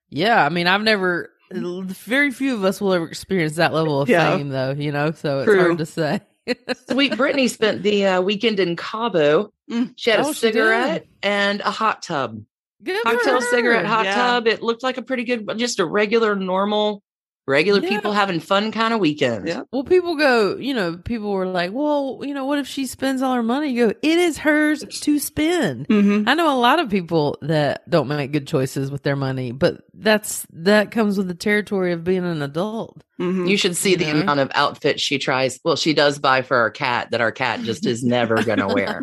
yeah, 0.08 0.44
I 0.44 0.48
mean, 0.50 0.66
I've 0.66 0.82
never 0.82 1.30
very 1.50 2.30
few 2.30 2.54
of 2.54 2.64
us 2.64 2.80
will 2.80 2.92
ever 2.92 3.06
experience 3.06 3.56
that 3.56 3.72
level 3.72 4.00
of 4.00 4.08
Yeah. 4.08 4.36
fame 4.36 4.48
though, 4.50 4.72
you 4.72 4.92
know, 4.92 5.12
so 5.12 5.40
it's 5.40 5.46
True. 5.46 5.60
hard 5.60 5.78
to 5.78 5.86
say. 5.86 6.20
Sweet 6.90 7.12
Britney 7.12 7.50
spent 7.50 7.82
the 7.82 8.06
uh, 8.06 8.20
weekend 8.20 8.60
in 8.60 8.76
Cabo. 8.76 9.52
Mm. 9.70 9.94
She 9.96 10.10
had 10.10 10.20
Oh, 10.20 10.30
a 10.30 10.34
cigarette 10.34 11.06
and 11.22 11.60
a 11.60 11.70
hot 11.70 12.02
tub. 12.02 12.40
Good 12.82 13.02
Cocktail 13.02 13.40
cigarette, 13.40 13.84
hot 13.86 14.04
Yeah. 14.04 14.14
tub. 14.14 14.46
It 14.46 14.62
looked 14.62 14.82
like 14.82 14.96
a 14.96 15.02
pretty 15.02 15.24
good, 15.24 15.48
just 15.58 15.80
a 15.80 15.84
regular, 15.84 16.36
normal, 16.36 17.02
regular 17.46 17.80
Yeah. 17.80 17.88
people 17.88 18.12
having 18.12 18.40
fun 18.40 18.72
kind 18.72 18.92
of 18.92 19.00
weekend. 19.00 19.46
Yeah. 19.46 19.62
Well, 19.72 19.84
people 19.84 20.16
go, 20.16 20.56
you 20.56 20.74
know, 20.74 20.96
people 20.96 21.30
were 21.32 21.46
like, 21.46 21.72
well, 21.72 22.20
you 22.22 22.34
know, 22.34 22.44
what 22.44 22.58
if 22.58 22.66
she 22.66 22.86
spends 22.86 23.22
all 23.22 23.34
her 23.34 23.42
money? 23.42 23.70
You 23.70 23.88
go, 23.88 23.94
it 24.02 24.18
is 24.18 24.38
hers 24.38 24.84
to 25.02 25.18
spend. 25.18 25.86
hmm 25.88 26.24
I 26.26 26.34
know 26.34 26.52
a 26.52 26.58
lot 26.58 26.78
of 26.80 26.90
people 26.90 27.38
that 27.42 27.88
don't 27.88 28.08
make 28.08 28.32
good 28.32 28.46
choices 28.46 28.90
with 28.90 29.02
their 29.02 29.16
money, 29.16 29.52
but 29.52 29.82
that's 29.94 30.46
that 30.52 30.90
comes 30.90 31.16
with 31.18 31.28
the 31.28 31.34
territory 31.34 31.92
of 31.92 32.02
being 32.04 32.24
an 32.24 32.42
adult. 32.42 33.02
hmm 33.18 33.46
You 33.46 33.56
should 33.56 33.76
see 33.76 33.94
the 33.94 34.06
Yeah. 34.06 34.22
amount 34.22 34.40
of 34.40 34.50
outfits 34.54 35.00
she 35.00 35.18
tries. 35.18 35.60
Well, 35.64 35.76
she 35.76 35.94
does 35.94 36.18
buy 36.18 36.42
for 36.42 36.56
our 36.56 36.70
cat 36.70 37.12
that 37.12 37.20
our 37.20 37.32
cat 37.32 37.62
just 37.62 37.86
is 37.86 38.02
never 38.02 38.42
going 38.42 38.58
to 38.66 38.68
wear. 38.68 39.02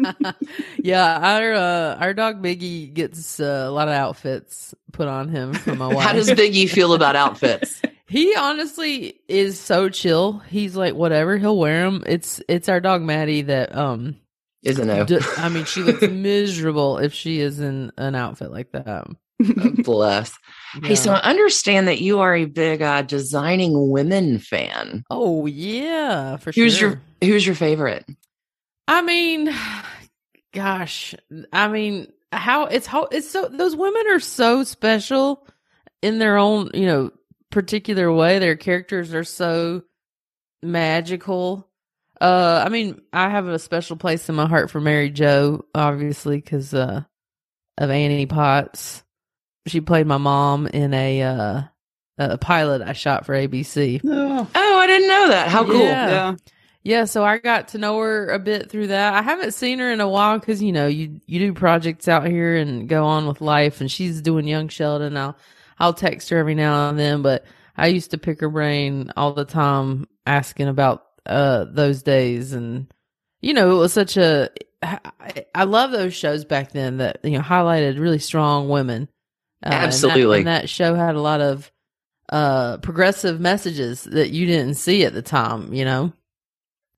yeah, 0.83 1.17
our 1.35 1.53
uh, 1.53 1.95
our 1.95 2.13
dog 2.13 2.43
Biggie 2.43 2.93
gets 2.93 3.39
uh, 3.39 3.65
a 3.67 3.71
lot 3.71 3.87
of 3.87 3.93
outfits 3.93 4.75
put 4.91 5.07
on 5.07 5.29
him 5.29 5.53
from 5.53 5.77
my 5.79 5.87
wife. 5.87 6.03
How 6.07 6.13
does 6.13 6.29
Biggie 6.29 6.69
feel 6.69 6.93
about 6.93 7.15
outfits? 7.15 7.81
He 8.13 8.35
honestly 8.35 9.19
is 9.27 9.59
so 9.59 9.89
chill. 9.89 10.37
He's 10.37 10.75
like 10.75 10.93
whatever, 10.93 11.35
he'll 11.39 11.57
wear 11.57 11.83
them. 11.85 12.03
It's 12.05 12.39
it's 12.47 12.69
our 12.69 12.79
dog 12.79 13.01
Maddie 13.01 13.41
that 13.41 13.75
um 13.75 14.17
Isn't 14.61 14.87
it? 14.87 15.07
d- 15.07 15.17
I 15.37 15.49
mean 15.49 15.65
she 15.65 15.81
looks 15.81 16.01
miserable 16.07 16.99
if 16.99 17.11
she 17.11 17.39
is 17.39 17.59
in 17.59 17.91
an 17.97 18.13
outfit 18.13 18.51
like 18.51 18.71
that. 18.73 19.07
Bless. 19.83 20.37
Hey, 20.83 20.93
so 20.93 21.11
I 21.13 21.21
understand 21.21 21.87
that 21.87 22.01
you 22.01 22.19
are 22.19 22.35
a 22.35 22.45
big 22.45 22.83
uh, 22.83 23.01
designing 23.01 23.89
women 23.89 24.37
fan. 24.37 25.03
oh 25.09 25.47
yeah, 25.47 26.37
for 26.37 26.51
Who's 26.51 26.77
sure. 26.77 26.89
Who's 26.89 26.99
your 27.23 27.31
Who's 27.31 27.45
your 27.47 27.55
favorite? 27.55 28.05
I 28.87 29.01
mean, 29.01 29.51
gosh, 30.53 31.15
I 31.51 31.67
mean, 31.67 32.13
how 32.31 32.65
it's 32.65 32.85
how 32.85 33.05
it's 33.05 33.27
so 33.27 33.47
those 33.47 33.75
women 33.75 34.03
are 34.09 34.19
so 34.19 34.63
special 34.63 35.47
in 36.03 36.19
their 36.19 36.37
own, 36.37 36.69
you 36.75 36.85
know, 36.85 37.11
particular 37.53 38.11
way. 38.11 38.39
Their 38.39 38.57
characters 38.57 39.13
are 39.13 39.23
so 39.23 39.83
magical. 40.61 41.69
Uh, 42.19 42.61
I 42.65 42.69
mean, 42.69 43.01
I 43.11 43.29
have 43.29 43.47
a 43.47 43.59
special 43.59 43.95
place 43.95 44.27
in 44.29 44.35
my 44.35 44.47
heart 44.47 44.71
for 44.71 44.81
Mary 44.81 45.09
Jo, 45.09 45.65
obviously, 45.75 46.37
because 46.37 46.73
uh, 46.73 47.03
of 47.77 47.89
Annie 47.89 48.25
Potts. 48.25 49.03
She 49.67 49.79
played 49.81 50.07
my 50.07 50.17
mom 50.17 50.67
in 50.67 50.93
a 50.93 51.21
uh, 51.21 51.61
a 52.17 52.37
pilot 52.37 52.81
I 52.81 52.93
shot 52.93 53.25
for 53.25 53.33
ABC. 53.33 54.01
Oh, 54.03 54.47
Oh, 54.53 54.79
I 54.79 54.87
didn't 54.87 55.07
know 55.07 55.27
that. 55.29 55.47
How 55.47 55.63
cool. 55.63 55.79
Yeah. 55.79 56.09
yeah. 56.09 56.35
Yeah, 56.85 57.05
so 57.05 57.23
I 57.23 57.37
got 57.37 57.69
to 57.69 57.77
know 57.77 57.97
her 57.99 58.27
a 58.27 58.39
bit 58.39 58.69
through 58.69 58.87
that. 58.87 59.13
I 59.13 59.21
haven't 59.21 59.53
seen 59.53 59.79
her 59.79 59.89
in 59.89 60.01
a 60.01 60.09
while 60.09 60.37
because 60.37 60.61
you 60.61 60.73
know 60.73 60.87
you 60.87 61.21
you 61.25 61.39
do 61.39 61.53
projects 61.53 62.09
out 62.09 62.27
here 62.27 62.57
and 62.57 62.89
go 62.89 63.05
on 63.05 63.25
with 63.25 63.39
life, 63.39 63.79
and 63.79 63.89
she's 63.89 64.21
doing 64.21 64.47
Young 64.49 64.67
Sheldon. 64.67 65.15
I'll 65.15 65.37
I'll 65.79 65.93
text 65.93 66.29
her 66.29 66.37
every 66.37 66.55
now 66.55 66.89
and 66.89 66.97
then, 66.99 67.21
but 67.21 67.45
I 67.77 67.87
used 67.87 68.11
to 68.11 68.17
pick 68.17 68.39
her 68.41 68.49
brain 68.49 69.11
all 69.17 69.33
the 69.33 69.45
time, 69.45 70.07
asking 70.25 70.67
about 70.67 71.05
uh 71.25 71.65
those 71.65 72.03
days, 72.03 72.53
and 72.53 72.87
you 73.41 73.53
know 73.53 73.75
it 73.75 73.79
was 73.79 73.93
such 73.93 74.17
a 74.17 74.49
I 75.55 75.63
love 75.63 75.91
those 75.91 76.13
shows 76.13 76.43
back 76.45 76.71
then 76.71 76.97
that 76.97 77.19
you 77.23 77.31
know 77.31 77.41
highlighted 77.41 77.99
really 77.99 78.19
strong 78.19 78.69
women. 78.69 79.07
Uh, 79.65 79.69
and 79.69 79.73
that- 79.73 79.83
Absolutely. 79.87 80.39
and 80.39 80.47
that 80.47 80.69
show 80.69 80.95
had 80.95 81.15
a 81.15 81.21
lot 81.21 81.41
of 81.41 81.71
uh 82.29 82.77
progressive 82.77 83.39
messages 83.39 84.03
that 84.03 84.31
you 84.31 84.45
didn't 84.45 84.75
see 84.75 85.05
at 85.05 85.13
the 85.13 85.21
time. 85.21 85.73
You 85.73 85.85
know 85.85 86.13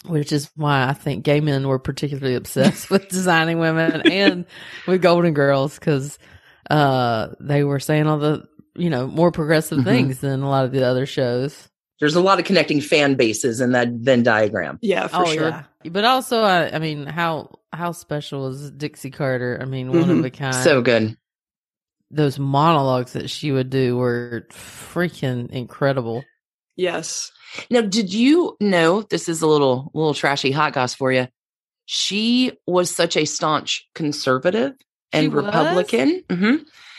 which 0.08 0.32
is 0.32 0.52
why 0.56 0.88
I 0.88 0.94
think 0.94 1.24
gay 1.24 1.42
men 1.42 1.68
were 1.68 1.80
particularly 1.80 2.36
obsessed 2.36 2.90
with 2.90 3.10
designing 3.10 3.60
women 3.60 4.02
and 4.12 4.46
with 4.88 5.02
Golden 5.02 5.34
Girls 5.34 5.78
because 5.80 6.20
uh, 6.70 7.30
they 7.40 7.64
were 7.64 7.80
saying 7.80 8.08
all 8.08 8.20
the 8.20 8.48
you 8.76 8.90
know 8.90 9.08
more 9.08 9.32
progressive 9.32 9.80
Mhm. 9.80 9.84
things 9.84 10.20
than 10.20 10.42
a 10.42 10.50
lot 10.50 10.66
of 10.66 10.72
the 10.72 10.84
other 10.84 11.06
shows. 11.06 11.70
There's 12.00 12.16
a 12.16 12.22
lot 12.22 12.40
of 12.40 12.46
connecting 12.46 12.82
fan 12.82 13.16
bases 13.16 13.62
in 13.62 13.72
that 13.72 13.88
Venn 13.90 14.22
diagram. 14.24 14.80
Yeah, 14.82 15.08
for 15.08 15.26
sure. 15.28 15.54
Oh, 15.54 15.64
yeah, 15.84 15.90
but 15.92 16.04
also 16.04 16.42
I, 16.42 16.76
I 16.76 16.80
mean 16.80 17.06
how 17.06 17.60
how 17.72 17.92
special 17.94 18.48
is 18.48 18.72
Dixie 18.72 19.12
Carter? 19.12 19.58
I 19.62 19.66
mean 19.66 19.92
one 19.92 20.04
Mhm. 20.10 20.20
of 20.20 20.26
a 20.26 20.30
kind. 20.30 20.56
So 20.56 20.82
good. 20.82 21.18
those 22.12 22.38
monologues 22.38 23.14
that 23.14 23.30
she 23.30 23.52
would 23.52 23.70
do 23.70 23.98
were 23.98 24.46
freaking 24.52 25.50
incredible. 25.50 26.24
Yes. 26.78 27.32
Now, 27.72 27.82
did 27.82 28.14
you 28.14 28.56
know 28.62 29.02
this 29.02 29.28
is 29.28 29.42
a 29.42 29.48
little 29.48 29.90
little 29.94 30.14
trashy 30.14 30.52
hot 30.52 30.74
goss 30.74 30.94
for 30.94 31.12
you? 31.12 31.28
She 31.86 32.52
was 32.68 32.90
such 32.94 33.16
a 33.18 33.26
staunch 33.26 33.88
conservative 33.96 34.74
and 35.14 35.24
She 35.26 35.30
was? 35.30 35.46
Republican. 35.46 36.24
hmm 36.30 36.56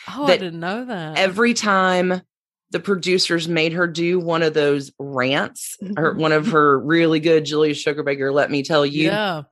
Oh, 0.08 0.26
I 0.26 0.36
didn't 0.36 0.60
know 0.60 0.84
that. 0.84 1.18
Every 1.18 1.54
time 1.54 2.22
the 2.70 2.80
producers 2.80 3.48
made 3.48 3.72
her 3.72 3.86
do 3.86 4.18
one 4.18 4.42
of 4.42 4.54
those 4.54 4.92
rants 4.98 5.76
or 5.96 6.14
one 6.14 6.32
of 6.32 6.46
her 6.52 6.78
really 6.78 7.20
good 7.20 7.44
Julia 7.44 7.74
Sugarbaker, 7.74 8.32
let 8.32 8.50
me 8.50 8.62
tell 8.62 8.84
you, 8.84 9.08
yeah. 9.08 9.42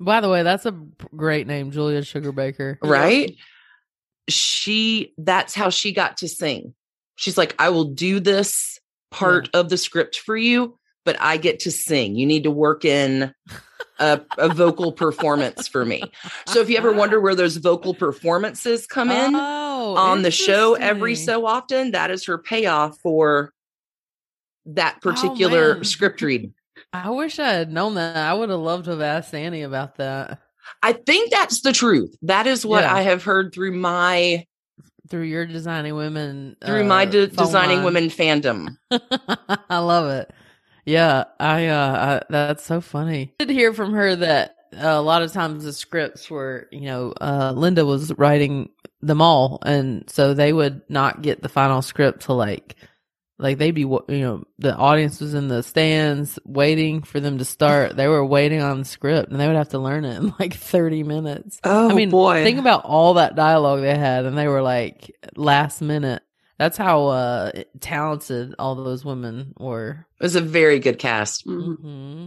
By 0.00 0.20
the 0.20 0.28
way, 0.28 0.44
that's 0.44 0.64
a 0.64 0.72
great 1.16 1.46
name, 1.46 1.72
Julia 1.72 2.02
Sugarbaker. 2.02 2.76
right? 2.82 3.34
She 4.28 5.14
that's 5.18 5.54
how 5.54 5.70
she 5.70 5.92
got 5.92 6.18
to 6.18 6.28
sing. 6.28 6.74
She's 7.16 7.36
like, 7.36 7.54
I 7.58 7.70
will 7.70 7.86
do 7.86 8.20
this 8.20 8.78
part 9.10 9.48
of 9.54 9.70
the 9.70 9.76
script 9.76 10.20
for 10.20 10.36
you, 10.36 10.78
but 11.04 11.16
I 11.20 11.36
get 11.36 11.60
to 11.60 11.72
sing. 11.72 12.14
You 12.14 12.26
need 12.26 12.44
to 12.44 12.50
work 12.50 12.84
in 12.84 13.34
a, 13.98 14.20
a 14.36 14.48
vocal 14.48 14.92
performance 14.92 15.66
for 15.66 15.84
me. 15.84 16.02
So 16.46 16.60
if 16.60 16.70
you 16.70 16.76
ever 16.76 16.92
wonder 16.92 17.20
where 17.22 17.34
those 17.34 17.56
vocal 17.56 17.94
performances 17.94 18.86
come 18.86 19.10
in 19.10 19.32
Oh, 19.78 19.96
on 19.96 20.22
the 20.22 20.30
show 20.30 20.74
every 20.74 21.14
so 21.14 21.46
often, 21.46 21.92
that 21.92 22.10
is 22.10 22.24
her 22.26 22.36
payoff 22.38 22.98
for 23.00 23.52
that 24.66 25.00
particular 25.00 25.76
Oh, 25.78 25.82
script 25.82 26.20
reading. 26.20 26.52
I 26.92 27.10
wish 27.10 27.38
I 27.38 27.52
had 27.52 27.72
known 27.72 27.94
that. 27.94 28.16
I 28.16 28.34
would 28.34 28.50
have 28.50 28.60
loved 28.60 28.84
to 28.86 28.92
have 28.92 29.00
asked 29.00 29.34
Annie 29.34 29.62
about 29.62 29.96
that 29.96 30.40
I 30.82 30.92
think 30.92 31.30
that's 31.30 31.62
the 31.62 31.72
truth. 31.72 32.14
That 32.22 32.46
is 32.46 32.64
what 32.66 32.84
Yeah. 32.84 32.94
I 32.94 33.00
have 33.00 33.24
heard 33.24 33.54
through 33.54 33.72
my 33.72 34.44
through 35.08 35.22
your 35.22 35.46
designing 35.46 35.94
women. 35.94 36.56
through 36.62 36.84
my 36.84 37.04
uh, 37.04 37.06
de- 37.06 37.26
designing 37.28 37.76
line. 37.78 37.84
women 37.86 38.04
fandom. 38.10 38.76
I 39.70 39.78
love 39.78 40.10
it. 40.10 40.30
Yeah, 40.84 41.24
I, 41.40 41.66
uh, 41.68 42.20
I 42.20 42.32
that's 42.32 42.64
so 42.64 42.80
funny. 42.82 43.34
I 43.40 43.44
did 43.46 43.54
hear 43.54 43.72
from 43.72 43.92
her 43.94 44.14
that 44.16 44.56
a 44.72 45.00
lot 45.00 45.22
of 45.22 45.32
times 45.32 45.64
the 45.64 45.72
scripts 45.72 46.30
were, 46.30 46.68
you 46.70 46.82
know, 46.82 47.12
uh, 47.20 47.52
Linda 47.56 47.84
was 47.84 48.12
writing 48.18 48.70
them 49.00 49.22
all, 49.22 49.58
and 49.64 50.08
so 50.10 50.34
they 50.34 50.52
would 50.52 50.82
not 50.88 51.22
get 51.22 51.42
the 51.42 51.48
final 51.48 51.82
script 51.82 52.22
to 52.22 52.32
like, 52.32 52.76
like 53.38 53.58
they'd 53.58 53.70
be, 53.70 53.82
you 53.82 54.04
know, 54.08 54.44
the 54.58 54.74
audience 54.74 55.20
was 55.20 55.34
in 55.34 55.48
the 55.48 55.62
stands 55.62 56.38
waiting 56.44 57.02
for 57.02 57.20
them 57.20 57.38
to 57.38 57.44
start. 57.44 57.96
they 57.96 58.08
were 58.08 58.24
waiting 58.24 58.60
on 58.60 58.80
the 58.80 58.84
script, 58.84 59.30
and 59.30 59.40
they 59.40 59.46
would 59.46 59.56
have 59.56 59.68
to 59.70 59.78
learn 59.78 60.04
it 60.04 60.16
in 60.16 60.34
like 60.40 60.54
thirty 60.54 61.02
minutes. 61.02 61.60
Oh 61.64 61.90
I 61.90 61.94
mean, 61.94 62.10
boy. 62.10 62.42
think 62.44 62.58
about 62.58 62.84
all 62.84 63.14
that 63.14 63.36
dialogue 63.36 63.80
they 63.80 63.96
had, 63.96 64.24
and 64.24 64.36
they 64.36 64.48
were 64.48 64.62
like 64.62 65.10
last 65.36 65.80
minute. 65.80 66.22
That's 66.58 66.76
how 66.76 67.06
uh, 67.06 67.52
talented 67.78 68.56
all 68.58 68.74
those 68.74 69.04
women 69.04 69.54
were. 69.60 70.06
It 70.20 70.24
was 70.24 70.34
a 70.34 70.40
very 70.40 70.80
good 70.80 70.98
cast. 70.98 71.46
Mhm. 71.46 71.76
hmm 71.80 72.26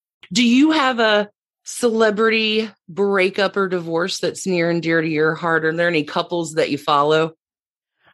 Do 0.33 0.45
you 0.45 0.71
have 0.71 0.99
a 0.99 1.29
celebrity 1.63 2.69
breakup 2.89 3.57
or 3.57 3.67
divorce 3.67 4.19
that's 4.19 4.47
near 4.47 4.69
and 4.69 4.81
dear 4.81 5.01
to 5.01 5.07
your 5.07 5.35
heart? 5.35 5.65
Are 5.65 5.73
there 5.75 5.87
any 5.87 6.03
couples 6.03 6.53
that 6.53 6.69
you 6.71 6.77
follow? 6.77 7.33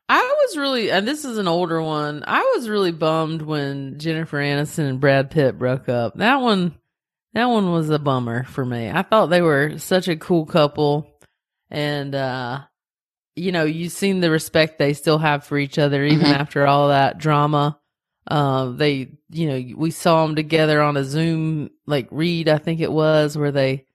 I 0.09 0.21
was 0.45 0.57
really, 0.57 0.89
and 0.89 1.07
this 1.07 1.25
is 1.25 1.37
an 1.37 1.47
older 1.49 1.81
one. 1.81 2.23
I 2.25 2.53
was 2.55 2.69
really 2.69 2.91
bummed 2.93 3.41
when 3.41 3.99
Jennifer 3.99 4.37
Aniston 4.37 4.89
and 4.89 4.99
Brad 5.01 5.31
Pitt 5.31 5.59
broke 5.59 5.89
up. 5.89 6.15
That 6.15 6.37
one, 6.41 6.75
that 7.33 7.45
one 7.49 7.71
was 7.71 7.89
a 7.89 7.99
bummer 7.99 8.43
for 8.45 8.65
me. 8.65 8.89
I 8.89 9.01
thought 9.01 9.27
they 9.27 9.41
were 9.41 9.77
such 9.77 10.07
a 10.07 10.15
cool 10.15 10.45
couple, 10.45 11.19
and 11.69 12.15
uh, 12.15 12.61
you 13.35 13.51
know, 13.51 13.65
you've 13.65 13.91
seen 13.91 14.21
the 14.21 14.31
respect 14.31 14.79
they 14.79 14.93
still 14.93 15.17
have 15.17 15.43
for 15.43 15.57
each 15.57 15.77
other 15.77 16.03
even 16.05 16.25
Mhm. 16.27 16.33
after 16.39 16.65
all 16.65 16.87
that 16.87 17.17
drama. 17.17 17.77
Uh, 18.27 18.71
they, 18.71 19.09
you 19.29 19.47
know, 19.47 19.75
we 19.77 19.91
saw 19.91 20.25
them 20.25 20.35
together 20.35 20.81
on 20.81 20.97
a 20.97 21.03
Zoom 21.03 21.69
like 21.85 22.07
read, 22.11 22.49
I 22.49 22.57
think 22.57 22.81
it 22.81 22.91
was, 22.91 23.37
where 23.37 23.51
they 23.51 23.85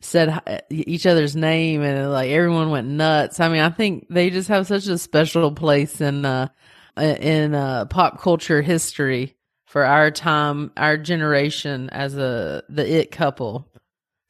said 0.00 0.40
each 0.70 1.06
other's 1.06 1.36
name 1.36 1.82
and 1.82 2.10
like 2.10 2.30
everyone 2.30 2.70
went 2.70 2.88
nuts. 2.88 3.40
I 3.40 3.48
mean, 3.48 3.60
I 3.60 3.70
think 3.70 4.06
they 4.10 4.30
just 4.30 4.48
have 4.48 4.66
such 4.66 4.86
a 4.88 4.98
special 4.98 5.52
place 5.52 6.00
in 6.00 6.24
uh 6.24 6.48
in 6.96 7.54
uh 7.54 7.86
pop 7.86 8.20
culture 8.20 8.62
history 8.62 9.36
for 9.66 9.84
our 9.84 10.10
time, 10.10 10.72
our 10.76 10.96
generation 10.96 11.88
as 11.90 12.16
a 12.16 12.62
the 12.68 13.00
it 13.00 13.10
couple. 13.10 13.68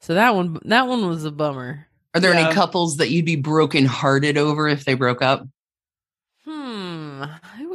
So 0.01 0.13
that 0.15 0.35
one 0.35 0.59
that 0.65 0.87
one 0.87 1.07
was 1.07 1.25
a 1.25 1.31
bummer. 1.31 1.87
Are 2.13 2.19
there 2.19 2.33
Yeah. 2.33 2.45
any 2.45 2.53
couples 2.53 2.97
that 2.97 3.09
you'd 3.09 3.25
be 3.25 3.35
broken 3.35 3.85
hearted 3.85 4.37
over 4.37 4.67
if 4.67 4.85
they 4.85 4.93
broke 4.93 5.21
up? 5.23 5.47
Hmm. 6.45 7.23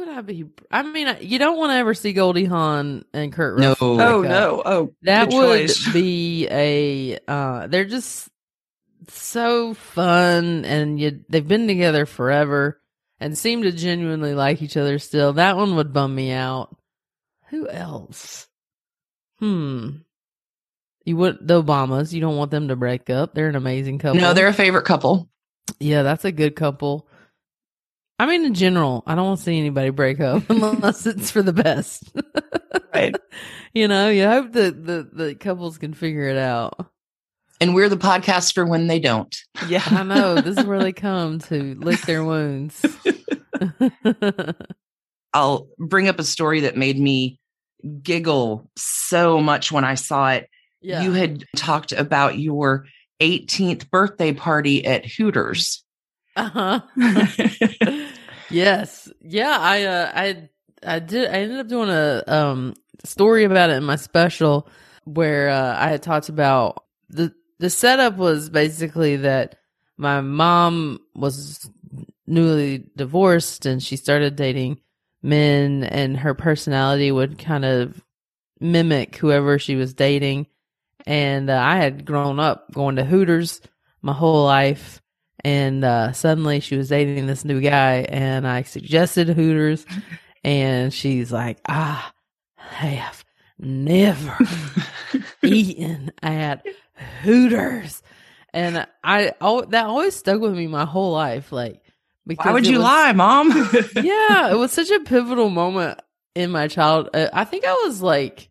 Who 0.09 0.15
would 0.15 0.17
I 0.17 0.21
be? 0.21 0.45
I 0.71 0.83
mean, 0.83 1.17
you 1.21 1.39
don't 1.39 1.57
want 1.57 1.71
to 1.71 1.75
ever 1.75 1.93
see 1.93 2.13
Goldie 2.13 2.45
Hawn 2.45 3.05
and 3.13 3.31
Kurt 3.31 3.59
No. 3.59 3.69
Russell. 3.69 4.01
Oh 4.01 4.23
up. 4.23 4.29
no. 4.29 4.61
Oh, 4.65 4.93
That 5.03 5.31
would 5.31 5.67
choice. 5.67 5.93
be 5.93 6.47
a. 6.49 7.19
Uh, 7.27 7.67
they're 7.67 7.85
just 7.85 8.29
so 9.09 9.73
fun, 9.73 10.65
and 10.65 10.99
you 10.99 11.23
they've 11.29 11.47
been 11.47 11.67
together 11.67 12.05
forever 12.05 12.79
and 13.19 13.37
seem 13.37 13.63
to 13.63 13.71
genuinely 13.71 14.33
like 14.33 14.61
each 14.61 14.77
other 14.77 14.99
still. 14.99 15.33
That 15.33 15.57
one 15.57 15.75
would 15.75 15.93
bum 15.93 16.13
me 16.15 16.31
out. 16.31 16.75
Who 17.49 17.67
else? 17.69 18.47
Hmm. 19.39 19.89
You 21.05 21.17
would 21.17 21.39
the 21.41 21.63
Obamas. 21.63 22.13
You 22.13 22.21
don't 22.21 22.37
want 22.37 22.51
them 22.51 22.67
to 22.67 22.75
break 22.75 23.09
up. 23.09 23.33
They're 23.33 23.47
an 23.47 23.55
amazing 23.55 23.99
couple. 23.99 24.21
No, 24.21 24.33
they're 24.33 24.47
a 24.47 24.53
favorite 24.53 24.85
couple. 24.85 25.29
Yeah, 25.79 26.03
that's 26.03 26.25
a 26.25 26.31
good 26.31 26.55
couple. 26.55 27.07
I 28.19 28.25
mean, 28.25 28.43
in 28.45 28.53
general, 28.53 29.03
I 29.07 29.15
don't 29.15 29.25
want 29.25 29.39
to 29.39 29.43
see 29.45 29.57
anybody 29.57 29.89
break 29.91 30.19
up 30.19 30.43
unless 30.49 31.05
it's 31.05 31.31
for 31.31 31.41
the 31.41 31.53
best. 31.53 32.03
Right. 32.93 33.15
You 33.73 33.87
know, 33.87 34.09
you 34.09 34.27
hope 34.27 34.51
that 34.53 34.83
the, 34.85 35.07
the 35.11 35.35
couples 35.35 35.77
can 35.77 35.93
figure 35.93 36.27
it 36.27 36.37
out. 36.37 36.87
And 37.61 37.75
we're 37.75 37.87
the 37.87 37.97
podcast 37.97 38.55
for 38.55 38.65
when 38.65 38.87
they 38.87 38.99
don't. 38.99 39.35
Yeah. 39.67 39.83
I 39.85 40.03
know 40.03 40.35
this 40.35 40.57
is 40.57 40.65
where 40.65 40.79
they 40.79 40.91
come 40.91 41.37
to 41.39 41.75
lick 41.75 42.01
their 42.01 42.23
wounds. 42.23 42.83
I'll 45.33 45.67
bring 45.77 46.07
up 46.07 46.19
a 46.19 46.23
story 46.23 46.61
that 46.61 46.75
made 46.77 46.99
me 46.99 47.39
giggle 48.01 48.69
so 48.75 49.39
much 49.39 49.71
when 49.71 49.83
I 49.85 49.93
saw 49.95 50.31
it. 50.31 50.49
yeah. 50.81 51.03
You 51.03 51.13
had 51.13 51.43
talked 51.55 51.91
about 51.91 52.39
your 52.39 52.85
18th 53.21 53.89
birthday 53.91 54.33
party 54.33 54.83
at 54.85 55.05
Hooters. 55.05 55.83
uh-huh. 56.35 56.79
Yes. 58.49 59.11
Yeah, 59.21 59.57
I 59.59 59.83
uh 59.83 60.11
I 60.13 60.49
I 60.83 60.99
did 60.99 61.29
I 61.29 61.39
ended 61.39 61.59
up 61.59 61.67
doing 61.67 61.89
a 61.89 62.23
um 62.27 62.73
story 63.03 63.43
about 63.43 63.69
it 63.69 63.77
in 63.77 63.83
my 63.83 63.95
special 63.95 64.67
where 65.05 65.49
uh, 65.49 65.75
I 65.77 65.89
had 65.89 66.03
talked 66.03 66.29
about 66.29 66.83
the 67.09 67.33
the 67.59 67.69
setup 67.69 68.17
was 68.17 68.49
basically 68.49 69.17
that 69.17 69.55
my 69.97 70.21
mom 70.21 70.99
was 71.15 71.69
newly 72.27 72.85
divorced 72.95 73.65
and 73.65 73.81
she 73.81 73.95
started 73.95 74.35
dating 74.35 74.79
men 75.21 75.83
and 75.83 76.17
her 76.17 76.33
personality 76.33 77.11
would 77.11 77.37
kind 77.37 77.65
of 77.65 78.01
mimic 78.59 79.15
whoever 79.17 79.57
she 79.57 79.75
was 79.75 79.93
dating 79.93 80.47
and 81.05 81.49
uh, 81.49 81.57
I 81.57 81.77
had 81.77 82.05
grown 82.05 82.39
up 82.39 82.71
going 82.73 82.97
to 82.97 83.03
Hooters 83.03 83.61
my 84.01 84.13
whole 84.13 84.45
life 84.45 85.01
and 85.43 85.83
uh, 85.83 86.11
suddenly 86.11 86.59
she 86.59 86.75
was 86.75 86.89
dating 86.89 87.27
this 87.27 87.45
new 87.45 87.61
guy 87.61 88.05
and 88.09 88.47
i 88.47 88.61
suggested 88.63 89.29
hooters 89.29 89.85
and 90.43 90.93
she's 90.93 91.31
like 91.31 91.59
"Ah, 91.67 92.11
i 92.57 92.85
have 92.87 93.23
never 93.57 94.37
eaten 95.43 96.11
at 96.21 96.65
hooters 97.23 98.01
and 98.53 98.85
i 99.03 99.33
oh, 99.41 99.61
that 99.65 99.85
always 99.85 100.15
stuck 100.15 100.39
with 100.41 100.53
me 100.55 100.67
my 100.67 100.85
whole 100.85 101.11
life 101.11 101.51
like 101.51 101.81
Why 102.25 102.51
would 102.51 102.67
you 102.67 102.77
was- 102.77 102.83
lie, 102.83 103.11
mom? 103.13 103.49
yeah, 103.95 104.51
it 104.51 104.57
was 104.57 104.71
such 104.71 104.91
a 104.91 104.99
pivotal 104.99 105.49
moment 105.49 105.99
in 106.35 106.51
my 106.51 106.67
child. 106.67 107.09
uh, 107.13 107.27
I 107.33 107.43
think 107.43 107.65
I 107.65 107.73
was 107.85 108.01
like, 108.03 108.49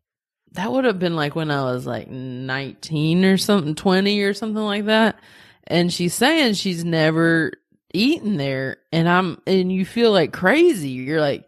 that 0.53 0.73
would 0.73 0.85
have 0.85 0.99
been 0.99 1.15
like 1.15 1.37
when 1.37 1.51
I 1.53 1.63
was 1.63 1.87
like 1.87 2.09
19 2.11 3.25
or 3.25 3.37
something, 3.37 3.77
20 3.77 4.21
or 4.23 4.35
something 4.35 4.63
like 4.63 4.87
that. 4.87 5.21
And 5.69 5.93
she's 5.93 6.15
saying 6.15 6.55
she's 6.55 6.85
never 6.85 7.53
eaten 7.93 8.39
there. 8.39 8.79
And 8.91 9.09
I'm, 9.09 9.41
and 9.47 9.71
you 9.71 9.85
feel 9.85 10.11
like 10.11 10.33
crazy. 10.33 10.91
You're 10.91 11.21
like, 11.21 11.47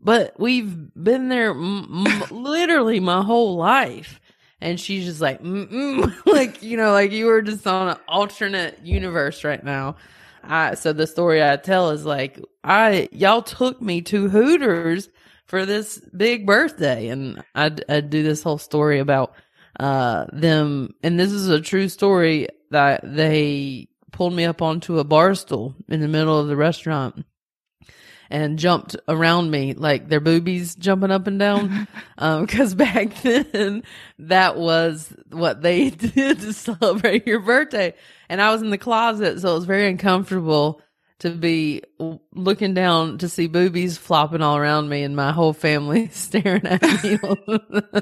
but 0.00 0.38
we've 0.38 0.76
been 0.94 1.28
there 1.28 1.50
m- 1.50 2.04
m- 2.06 2.24
literally 2.30 3.00
my 3.00 3.22
whole 3.22 3.56
life. 3.56 4.20
And 4.60 4.78
she's 4.78 5.04
just 5.06 5.20
like, 5.20 5.40
Mm-mm. 5.40 6.12
like, 6.26 6.62
you 6.62 6.76
know, 6.76 6.92
like 6.92 7.12
you 7.12 7.26
were 7.26 7.42
just 7.42 7.66
on 7.66 7.88
an 7.88 7.96
alternate 8.08 8.80
universe 8.84 9.44
right 9.44 9.62
now. 9.62 9.96
I, 10.42 10.74
so 10.74 10.92
the 10.92 11.06
story 11.06 11.42
I 11.42 11.56
tell 11.56 11.90
is 11.90 12.04
like, 12.04 12.40
I, 12.64 13.08
y'all 13.12 13.42
took 13.42 13.80
me 13.80 14.02
to 14.02 14.28
Hooters 14.28 15.08
for 15.46 15.64
this 15.64 15.98
big 16.16 16.44
birthday. 16.44 17.08
And 17.08 17.42
I'd, 17.54 17.84
I'd 17.88 18.10
do 18.10 18.22
this 18.24 18.42
whole 18.42 18.58
story 18.58 18.98
about, 18.98 19.34
uh, 19.78 20.26
them. 20.32 20.94
And 21.02 21.20
this 21.20 21.30
is 21.30 21.48
a 21.48 21.60
true 21.60 21.88
story 21.88 22.48
that 22.70 23.00
they 23.04 23.88
pulled 24.12 24.32
me 24.32 24.44
up 24.44 24.62
onto 24.62 24.98
a 24.98 25.04
bar 25.04 25.34
stool 25.34 25.74
in 25.88 26.00
the 26.00 26.08
middle 26.08 26.38
of 26.38 26.48
the 26.48 26.56
restaurant 26.56 27.24
and 28.30 28.58
jumped 28.58 28.96
around 29.08 29.50
me 29.50 29.74
like 29.74 30.08
their 30.08 30.20
boobies 30.20 30.76
jumping 30.76 31.10
up 31.10 31.26
and 31.26 31.38
down. 31.38 31.88
Um, 32.22 32.46
cause 32.46 32.74
back 32.74 33.14
then 33.22 33.82
that 34.18 34.58
was 34.58 35.10
what 35.30 35.62
they 35.62 35.88
did 35.88 36.38
to 36.40 36.52
celebrate 36.52 37.26
your 37.26 37.40
birthday. 37.40 37.94
And 38.28 38.42
I 38.42 38.52
was 38.52 38.60
in 38.60 38.68
the 38.68 38.76
closet, 38.76 39.40
so 39.40 39.52
it 39.52 39.54
was 39.54 39.64
very 39.64 39.88
uncomfortable 39.88 40.82
to 41.20 41.30
be 41.30 41.82
looking 42.34 42.74
down 42.74 43.18
to 43.18 43.28
see 43.28 43.46
boobies 43.46 43.96
flopping 43.98 44.42
all 44.42 44.56
around 44.56 44.88
me 44.88 45.02
and 45.02 45.14
my 45.16 45.32
whole 45.32 45.52
family 45.52 46.08
staring 46.12 46.66
at 46.66 46.82
me. 47.04 47.18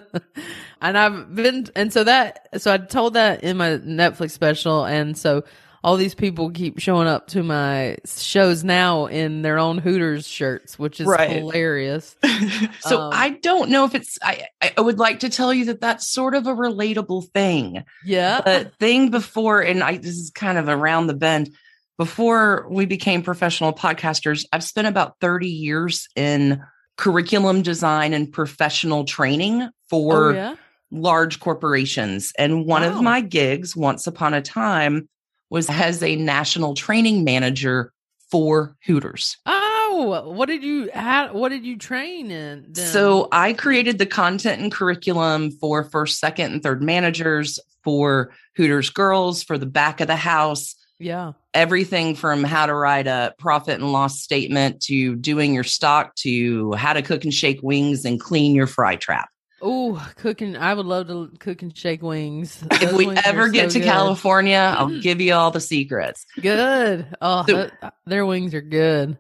and 0.81 0.97
I've 0.99 1.35
been, 1.35 1.67
and 1.75 1.93
so 1.93 2.05
that, 2.05 2.49
so 2.59 2.73
I 2.73 2.79
told 2.79 3.15
that 3.15 3.43
in 3.45 3.57
my 3.57 3.71
Netflix 3.79 4.31
special. 4.33 4.85
And 4.85 5.17
so 5.17 5.45
all 5.85 5.97
these 5.97 6.15
people 6.15 6.51
keep 6.51 6.79
showing 6.81 7.07
up 7.07 7.29
to 7.29 7.43
my 7.43 7.97
shows 8.05 8.65
now 8.65 9.07
in 9.07 9.43
their 9.43 9.59
own 9.59 9.79
Hooters 9.79 10.27
shirts, 10.27 10.79
which 10.79 11.01
is 11.01 11.07
Right. 11.07 11.31
hilarious. 11.31 12.17
so 12.81 13.01
Um, 13.01 13.11
I 13.15 13.31
don't 13.43 13.71
know 13.71 13.85
if 13.85 13.95
it's, 13.95 14.19
I, 14.23 14.45
I 14.77 14.81
would 14.81 14.99
like 14.99 15.21
to 15.21 15.29
tell 15.29 15.53
you 15.55 15.67
that 15.67 15.81
that's 15.81 16.09
sort 16.13 16.35
of 16.35 16.47
a 16.47 16.53
relatable 16.55 17.29
thing. 17.33 17.85
Yeah. 18.05 18.41
the 18.41 18.73
thing 18.81 19.11
before, 19.11 19.61
and 19.61 19.83
I 19.83 19.97
this 19.99 20.17
is 20.17 20.31
kind 20.31 20.59
of 20.59 20.69
around 20.69 21.07
the 21.09 21.15
bend. 21.15 21.51
Before 21.99 22.65
we 22.71 22.87
became 22.87 23.23
professional 23.23 23.73
podcasters, 23.73 24.47
I've 24.53 24.63
spent 24.63 24.87
about 24.87 25.17
30 25.21 25.49
years 25.49 26.07
in 26.15 26.63
curriculum 26.97 27.63
design 27.63 28.15
and 28.15 28.33
professional 28.33 29.05
training 29.05 29.69
for 29.91 30.31
oh, 30.31 30.35
yeah. 30.35 30.55
large 30.93 31.41
corporations. 31.41 32.33
And 32.39 32.67
one 32.67 32.83
Wow. 32.83 32.97
of 32.97 33.03
my 33.03 33.21
gigs 33.21 33.75
once 33.75 34.07
upon 34.07 34.33
a 34.33 34.41
time 34.41 35.09
was 35.51 35.69
as 35.69 36.01
a 36.03 36.15
national 36.15 36.75
training 36.75 37.25
manager 37.25 37.93
for 38.31 38.77
Hooters. 38.87 39.37
Oh, 39.47 40.31
what 40.33 40.47
did 40.47 40.63
you 40.63 40.91
how, 40.95 41.33
what 41.33 41.49
did 41.49 41.65
you 41.67 41.77
train 41.77 42.31
in? 42.31 42.67
then? 42.69 42.87
So 42.87 43.27
I 43.33 43.55
created 43.55 43.99
the 43.99 44.07
content 44.07 44.63
and 44.63 44.71
curriculum 44.71 45.51
for 45.51 45.83
first, 45.83 46.21
second, 46.21 46.53
and 46.53 46.63
third 46.63 46.81
managers 46.81 47.59
for 47.83 48.33
Hooters 48.57 48.91
girls, 48.91 49.43
for 49.43 49.59
the 49.59 49.67
back 49.67 50.01
of 50.01 50.07
the 50.07 50.15
house, 50.17 50.77
yeah. 50.99 51.33
everything 51.55 52.15
from 52.15 52.45
how 52.45 52.67
to 52.67 52.75
write 52.75 53.07
a 53.07 53.35
profit 53.39 53.81
and 53.81 53.93
loss 53.93 54.21
statement 54.21 54.81
to 54.83 55.15
doing 55.17 55.55
your 55.55 55.65
stock 55.65 56.15
to 56.17 56.73
how 56.73 56.93
to 56.93 57.03
cook 57.03 57.25
and 57.25 57.33
shake 57.35 57.61
wings 57.63 58.05
and 58.05 58.21
clean 58.21 58.55
your 58.55 58.67
fry 58.67 58.97
trap. 58.97 59.29
Oh, 59.61 60.01
cooking! 60.17 60.57
I 60.57 60.73
would 60.73 60.87
love 60.87 61.09
to 61.09 61.31
cook 61.41 61.63
and 61.63 61.77
shake 61.77 62.01
wings. 62.01 62.63
If 62.71 62.93
we 62.93 63.07
wings 63.09 63.21
ever 63.25 63.49
get 63.49 63.73
so 63.73 63.79
to 63.79 63.85
good. 63.85 63.87
California, 63.91 64.75
I'll 64.79 65.01
give 65.01 65.21
you 65.21 65.35
all 65.35 65.51
the 65.51 65.61
secrets. 65.61 66.25
good. 66.41 67.07
Oh, 67.21 67.45
So- 67.47 67.71
that- 67.81 67.95
their 68.07 68.25
wings 68.25 68.55
are 68.55 68.61
good. 68.61 69.19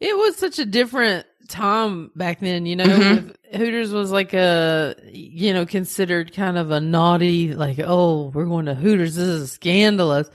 It 0.00 0.16
was 0.16 0.36
such 0.36 0.58
a 0.58 0.64
different 0.64 1.26
time 1.48 2.10
back 2.16 2.40
then, 2.40 2.64
you 2.64 2.76
know. 2.76 2.86
Mhm. 2.86 3.26
with- 3.26 3.36
Hooters 3.52 3.92
was 3.92 4.10
like 4.12 4.32
a, 4.32 4.94
you 5.12 5.52
know, 5.52 5.66
considered 5.66 6.32
kind 6.32 6.56
of 6.56 6.70
a 6.70 6.80
naughty, 6.80 7.52
like, 7.52 7.80
oh, 7.84 8.30
we're 8.32 8.44
going 8.46 8.66
to 8.66 8.74
Hooters. 8.76 9.16
This 9.16 9.26
is 9.26 9.52
scandalous. 9.52 10.30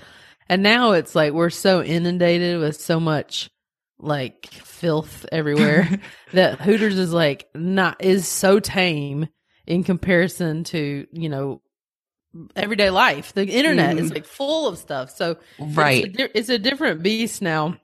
And 0.47 0.61
now 0.63 0.91
it's 0.91 1.15
like 1.15 1.33
we're 1.33 1.49
so 1.49 1.81
inundated 1.83 2.59
with 2.59 2.79
so 2.79 2.99
much 2.99 3.49
like 3.97 4.45
filth 4.47 5.25
everywhere 5.31 5.87
that 6.33 6.59
Hooters 6.61 6.97
is 6.97 7.13
like 7.13 7.47
not 7.55 8.03
is 8.03 8.27
so 8.27 8.59
tame 8.59 9.27
in 9.65 9.83
comparison 9.83 10.63
to, 10.65 11.07
you 11.11 11.29
know, 11.29 11.61
everyday 12.55 12.89
life. 12.89 13.33
The 13.33 13.47
internet 13.47 13.97
is 13.97 14.11
Mhm. 14.11 14.15
like 14.15 14.25
full 14.25 14.67
of 14.67 14.77
stuff. 14.77 15.09
So 15.15 15.37
Right. 15.57 16.05
it's 16.05 16.19
a, 16.19 16.37
it's 16.37 16.49
a 16.49 16.59
different 16.59 17.01
beast 17.01 17.41
now. 17.41 17.77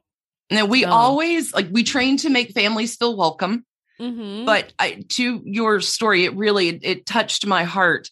Now 0.52 0.66
we 0.66 0.84
Um, 0.84 0.92
always 0.92 1.54
like 1.54 1.70
we 1.72 1.84
train 1.84 2.18
to 2.18 2.30
make 2.30 2.52
families 2.52 2.96
feel 2.98 3.16
welcome. 3.16 3.66
Mm-hmm. 4.00 4.46
But 4.46 4.74
I, 4.78 5.04
to 5.10 5.42
your 5.46 5.80
story, 5.80 6.26
it 6.26 6.36
really 6.36 6.68
it 6.70 7.06
touched 7.06 7.46
my 7.46 7.64
heart 7.64 8.10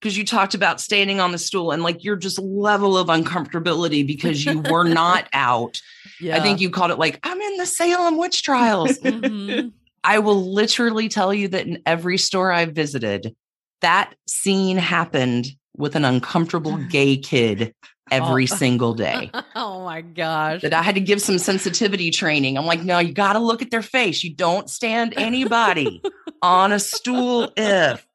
because 0.00 0.16
you 0.16 0.24
talked 0.24 0.54
about 0.54 0.80
standing 0.80 1.20
on 1.20 1.30
the 1.32 1.38
stool 1.38 1.70
and 1.72 1.82
like 1.82 2.02
your 2.02 2.16
just 2.16 2.38
level 2.38 2.96
of 2.96 3.08
uncomfortability 3.08 4.06
because 4.06 4.44
you 4.44 4.60
were 4.60 4.84
not 4.88 5.28
out. 5.32 5.80
yeah. 6.20 6.36
I 6.36 6.40
think 6.40 6.60
you 6.60 6.70
called 6.70 6.90
it 6.90 6.98
like 6.98 7.20
I'm 7.22 7.40
in 7.40 7.56
the 7.58 7.66
Salem 7.66 8.16
witch 8.18 8.42
trials. 8.42 8.98
Mhm. 8.98 9.72
I 10.02 10.18
will 10.20 10.52
literally 10.52 11.08
tell 11.10 11.34
you 11.34 11.48
that 11.48 11.66
in 11.66 11.82
every 11.84 12.16
store 12.16 12.50
I've 12.50 12.72
visited, 12.72 13.34
that 13.82 14.14
scene 14.26 14.78
happened 14.78 15.48
with 15.76 15.94
an 15.96 16.04
uncomfortable 16.06 16.76
gay 16.90 17.16
kid 17.18 17.74
every 18.10 18.44
Oh. 18.44 18.56
single 18.56 18.94
day. 18.94 19.30
oh 19.54 19.84
my 19.84 20.00
gosh. 20.00 20.62
that 20.62 20.72
I 20.72 20.82
had 20.82 20.94
to 20.96 21.00
give 21.00 21.20
some 21.20 21.38
sensitivity 21.38 22.10
training. 22.10 22.56
I'm 22.58 22.64
like, 22.66 22.82
no, 22.82 22.98
you 22.98 23.12
got 23.12 23.34
to 23.34 23.38
look 23.38 23.60
at 23.62 23.70
their 23.70 23.82
face. 23.82 24.24
You 24.24 24.34
don't 24.34 24.68
stand 24.70 25.14
anybody 25.18 26.02
on 26.42 26.72
a 26.72 26.80
stool 26.80 27.52
if. 27.56 28.06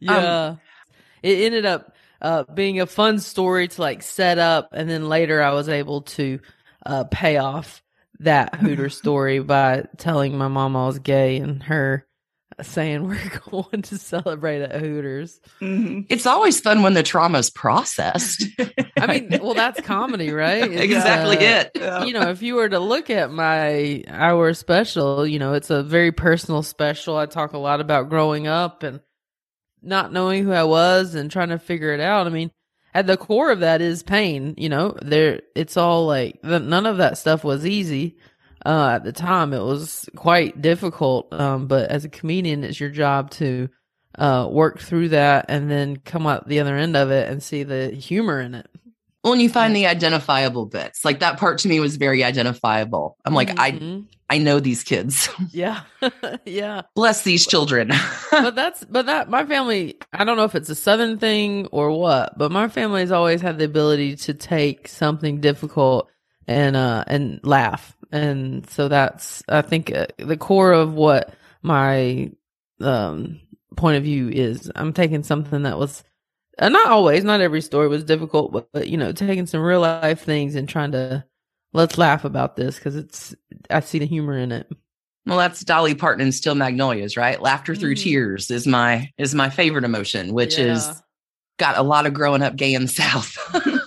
yeah. 0.00 0.56
It 1.22 1.44
ended 1.44 1.66
up 1.66 1.94
uh, 2.20 2.44
being 2.44 2.80
a 2.80 2.86
fun 2.86 3.18
story 3.18 3.68
to 3.68 3.80
like 3.80 4.02
set 4.02 4.38
up, 4.38 4.70
and 4.72 4.88
then 4.88 5.08
later 5.08 5.42
I 5.42 5.52
was 5.52 5.68
able 5.68 6.02
to 6.02 6.40
uh, 6.84 7.04
pay 7.04 7.36
off 7.36 7.82
that 8.20 8.54
Hooter 8.56 8.88
story 8.90 9.40
by 9.40 9.86
telling 9.96 10.36
my 10.36 10.48
mom 10.48 10.76
I 10.76 10.86
was 10.86 10.98
gay 10.98 11.38
and 11.38 11.62
her 11.64 12.06
saying 12.60 13.08
we're 13.08 13.40
going 13.50 13.82
to 13.82 13.98
celebrate 13.98 14.62
at 14.62 14.80
Hooters. 14.80 15.40
Mhm. 15.60 16.06
It's 16.08 16.26
always 16.26 16.60
fun 16.60 16.82
when 16.82 16.94
the 16.94 17.02
trauma's 17.02 17.50
processed. 17.50 18.44
I 18.96 19.06
mean, 19.06 19.40
well, 19.42 19.54
that's 19.54 19.80
comedy, 19.80 20.30
right? 20.30 20.70
It's, 20.70 20.82
exactly 20.82 21.38
uh, 21.38 21.60
it. 21.60 21.70
Yeah. 21.74 22.04
you 22.04 22.12
know, 22.12 22.28
if 22.30 22.42
you 22.42 22.54
were 22.54 22.68
to 22.68 22.78
look 22.78 23.10
at 23.10 23.32
my 23.32 24.04
hour 24.08 24.52
special, 24.54 25.26
you 25.26 25.38
know, 25.38 25.54
it's 25.54 25.70
a 25.70 25.82
very 25.82 26.12
personal 26.12 26.62
special. 26.62 27.16
I 27.16 27.26
talk 27.26 27.52
a 27.52 27.58
lot 27.58 27.80
about 27.80 28.08
growing 28.08 28.46
up 28.46 28.82
and 28.82 29.00
not 29.82 30.12
knowing 30.12 30.44
who 30.44 30.52
I 30.52 30.64
was 30.64 31.14
and 31.14 31.30
trying 31.30 31.50
to 31.50 31.58
figure 31.58 31.92
it 31.92 32.00
out. 32.00 32.26
I 32.26 32.30
mean, 32.30 32.50
at 32.94 33.06
the 33.06 33.16
core 33.16 33.50
of 33.50 33.60
that 33.60 33.80
is 33.80 34.02
pain, 34.02 34.54
you 34.56 34.68
know, 34.68 34.96
there, 35.02 35.40
it's 35.54 35.76
all 35.76 36.06
like, 36.06 36.40
the, 36.42 36.60
none 36.60 36.86
of 36.86 36.98
that 36.98 37.18
stuff 37.18 37.42
was 37.42 37.66
easy. 37.66 38.16
Uh, 38.64 38.90
at 38.94 39.04
the 39.04 39.12
time, 39.12 39.52
it 39.52 39.62
was 39.62 40.08
quite 40.14 40.60
difficult. 40.60 41.32
Um, 41.32 41.66
but 41.66 41.90
as 41.90 42.04
a 42.04 42.08
comedian, 42.08 42.64
it's 42.64 42.78
your 42.78 42.90
job 42.90 43.30
to, 43.32 43.68
uh, 44.18 44.46
work 44.50 44.78
through 44.78 45.08
that 45.08 45.46
and 45.48 45.70
then 45.70 45.96
come 45.96 46.26
out 46.26 46.46
the 46.46 46.60
other 46.60 46.76
end 46.76 46.96
of 46.96 47.10
it 47.10 47.30
and 47.30 47.42
see 47.42 47.62
the 47.62 47.88
humor 47.88 48.40
in 48.40 48.54
it. 48.54 48.68
Well, 49.22 49.32
and 49.32 49.42
you 49.42 49.48
find 49.48 49.74
the 49.76 49.86
identifiable 49.86 50.66
bits. 50.66 51.04
Like 51.04 51.20
that 51.20 51.38
part 51.38 51.58
to 51.60 51.68
me 51.68 51.78
was 51.78 51.96
very 51.96 52.24
identifiable. 52.24 53.16
I'm 53.24 53.34
like, 53.34 53.58
I 53.58 53.72
Mhm. 53.72 54.06
I 54.30 54.38
know 54.38 54.60
these 54.60 54.82
kids. 54.82 55.28
yeah, 55.50 55.82
yeah. 56.46 56.82
Bless 56.94 57.22
these 57.22 57.46
children. 57.46 57.90
but 58.30 58.54
that's 58.54 58.82
but 58.84 59.06
that 59.06 59.28
my 59.28 59.44
family 59.44 59.98
i 60.14 60.24
don't 60.24 60.36
know 60.38 60.44
if 60.44 60.54
it's 60.54 60.70
a 60.70 60.74
southern 60.74 61.18
thing 61.18 61.66
or 61.66 61.90
what 61.90 62.36
but 62.38 62.50
my 62.50 62.66
family's 62.68 63.10
always 63.12 63.42
had 63.42 63.58
the 63.58 63.64
ability 63.66 64.16
to 64.16 64.32
take 64.34 64.88
something 64.88 65.40
difficult 65.40 66.08
and 66.48 66.74
uh 66.76 67.04
and 67.06 67.40
laugh 67.44 67.94
and 68.10 68.68
so 68.70 68.88
that's 68.88 69.42
i 69.50 69.60
think 69.60 69.94
uh, 69.94 70.06
the 70.18 70.36
core 70.36 70.72
of 70.72 70.94
what 70.94 71.34
my 71.62 72.30
um 72.80 73.38
point 73.76 73.98
of 73.98 74.02
view 74.02 74.28
is 74.30 74.70
i'm 74.76 74.92
taking 74.94 75.22
something 75.22 75.62
that 75.64 75.78
was 75.78 76.02
uh, 76.58 76.68
not 76.68 76.88
always 76.88 77.24
not 77.24 77.40
every 77.40 77.60
story 77.60 77.88
was 77.88 78.04
difficult 78.04 78.52
but, 78.52 78.68
but 78.72 78.88
you 78.88 78.96
know 78.96 79.12
taking 79.12 79.46
some 79.46 79.60
real 79.62 79.80
life 79.80 80.22
things 80.22 80.54
and 80.54 80.68
trying 80.68 80.92
to 80.92 81.24
let's 81.72 81.96
laugh 81.98 82.24
about 82.24 82.56
this 82.56 82.76
because 82.76 82.94
it's 82.96 83.34
i 83.70 83.80
see 83.80 83.98
the 83.98 84.06
humor 84.06 84.36
in 84.36 84.52
it 84.52 84.70
well, 85.24 85.38
that's 85.38 85.62
Dolly 85.64 85.94
Parton 85.94 86.20
and 86.20 86.34
Steel 86.34 86.56
Magnolias, 86.56 87.16
right? 87.16 87.40
Laughter 87.40 87.76
through 87.76 87.94
Mhm. 87.94 88.02
tears 88.02 88.50
is 88.50 88.66
my 88.66 89.08
is 89.18 89.36
my 89.36 89.50
favorite 89.50 89.84
emotion, 89.84 90.32
which 90.34 90.58
Yeah. 90.58 90.64
is 90.64 91.02
got 91.60 91.78
a 91.78 91.82
lot 91.82 92.06
of 92.06 92.12
growing 92.12 92.42
up 92.42 92.56
gay 92.56 92.74
in 92.74 92.82
the 92.82 92.88
South. 92.88 93.36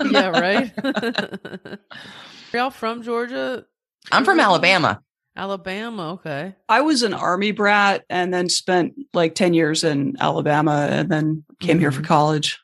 yeah, 0.09 0.27
right. 0.29 0.71
Are 0.81 1.77
y'all 2.53 2.69
from 2.69 3.03
Georgia? 3.03 3.65
I'm 4.13 4.23
from 4.23 4.39
Alabama. 4.39 5.01
Alabama. 5.35 6.13
Okay. 6.13 6.55
I 6.69 6.81
was 6.81 7.03
an 7.03 7.13
army 7.13 7.51
brat 7.51 8.05
and 8.09 8.33
then 8.33 8.49
spent 8.49 8.93
like 9.13 9.35
10 9.35 9.53
years 9.53 9.83
in 9.83 10.15
Alabama 10.19 10.87
and 10.89 11.09
then 11.09 11.43
came 11.59 11.79
here 11.79 11.91
for 11.91 12.01
Mhm. 12.01 12.05
college. 12.07 12.59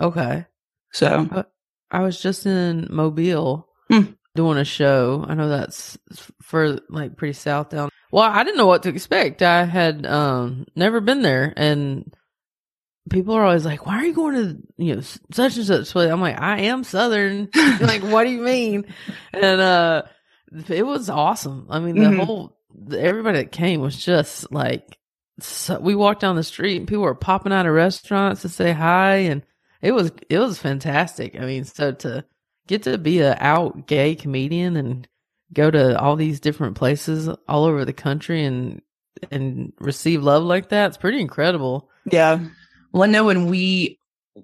Okay. 0.00 0.46
So, 0.92 1.44
I 1.90 2.00
was 2.00 2.20
just 2.20 2.46
in 2.46 2.88
Mobile 2.90 3.68
Hmm. 3.90 4.12
doing 4.34 4.58
a 4.58 4.64
show. 4.64 5.24
I 5.28 5.34
know 5.34 5.48
that's 5.48 5.98
for 6.42 6.78
like 6.88 7.16
pretty 7.16 7.34
south 7.34 7.70
down. 7.70 7.90
Well, 8.10 8.24
I 8.24 8.44
didn't 8.44 8.56
know 8.58 8.66
what 8.66 8.84
to 8.84 8.88
expect. 8.90 9.42
I 9.42 9.64
had 9.64 10.06
um 10.06 10.66
never 10.76 11.00
been 11.00 11.22
there, 11.22 11.52
and 11.56 12.14
people 13.10 13.34
are 13.34 13.44
always 13.44 13.64
like, 13.64 13.86
"Why 13.86 13.96
are 13.98 14.04
you 14.04 14.14
going 14.14 14.34
to 14.36 14.56
you 14.78 14.94
know 14.96 15.00
such 15.32 15.56
and 15.56 15.66
such 15.66 15.90
place?" 15.90 16.10
I'm 16.10 16.20
like, 16.20 16.40
"I 16.40 16.60
am 16.62 16.84
Southern." 16.84 17.48
Like, 17.80 18.02
what 18.02 18.24
do 18.24 18.30
you 18.30 18.40
mean? 18.40 18.84
And 19.32 19.60
uh, 19.60 20.02
it 20.68 20.86
was 20.86 21.08
awesome. 21.10 21.66
I 21.70 21.80
mean, 21.80 21.96
the 21.96 22.06
Mhm. 22.06 22.24
whole 22.24 22.56
everybody 22.96 23.38
that 23.38 23.52
came 23.52 23.80
was 23.80 23.96
just 24.02 24.50
like. 24.52 24.98
So 25.40 25.80
we 25.80 25.94
walked 25.96 26.20
down 26.20 26.36
the 26.36 26.44
street 26.44 26.76
and 26.76 26.86
people 26.86 27.02
were 27.02 27.14
popping 27.14 27.52
out 27.52 27.66
of 27.66 27.72
restaurants 27.74 28.42
to 28.42 28.48
say 28.48 28.70
hi 28.72 29.16
and 29.16 29.42
it 29.82 29.90
was 29.92 30.12
it 30.30 30.38
was 30.38 30.58
fantastic. 30.58 31.34
I 31.38 31.44
mean, 31.44 31.64
so 31.64 31.90
to 31.92 32.24
get 32.68 32.84
to 32.84 32.98
be 32.98 33.20
a 33.20 33.36
out 33.40 33.86
gay 33.88 34.14
comedian 34.14 34.76
and 34.76 35.08
go 35.52 35.70
to 35.72 35.98
all 36.00 36.14
these 36.16 36.38
different 36.40 36.76
places 36.76 37.28
all 37.48 37.64
over 37.64 37.84
the 37.84 37.92
country 37.92 38.44
and 38.44 38.80
and 39.30 39.72
receive 39.80 40.22
love 40.22 40.44
like 40.44 40.68
that, 40.70 40.88
it's 40.88 40.96
pretty 40.96 41.20
incredible. 41.20 41.88
yeah. 42.10 42.38
Well, 42.92 43.02
I 43.02 43.06
know 43.06 43.24
when 43.24 43.46
we 43.46 43.98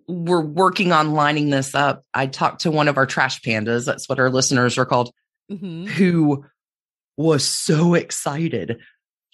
were 0.09 0.41
working 0.45 0.91
on 0.93 1.13
lining 1.13 1.51
this 1.51 1.73
up, 1.75 2.05
I 2.15 2.27
talked 2.27 2.63
to 2.63 2.71
one 2.73 2.89
of 2.89 2.97
our 2.97 3.07
trash 3.07 3.41
pandas. 3.43 3.87
That's 3.87 4.09
what 4.09 4.19
our 4.19 4.29
listeners 4.31 4.77
are 4.79 4.85
called, 4.87 5.13
Mm-hmm. 5.51 5.87
who 5.87 6.45
was 7.17 7.45
so 7.45 7.95
excited. 7.95 8.79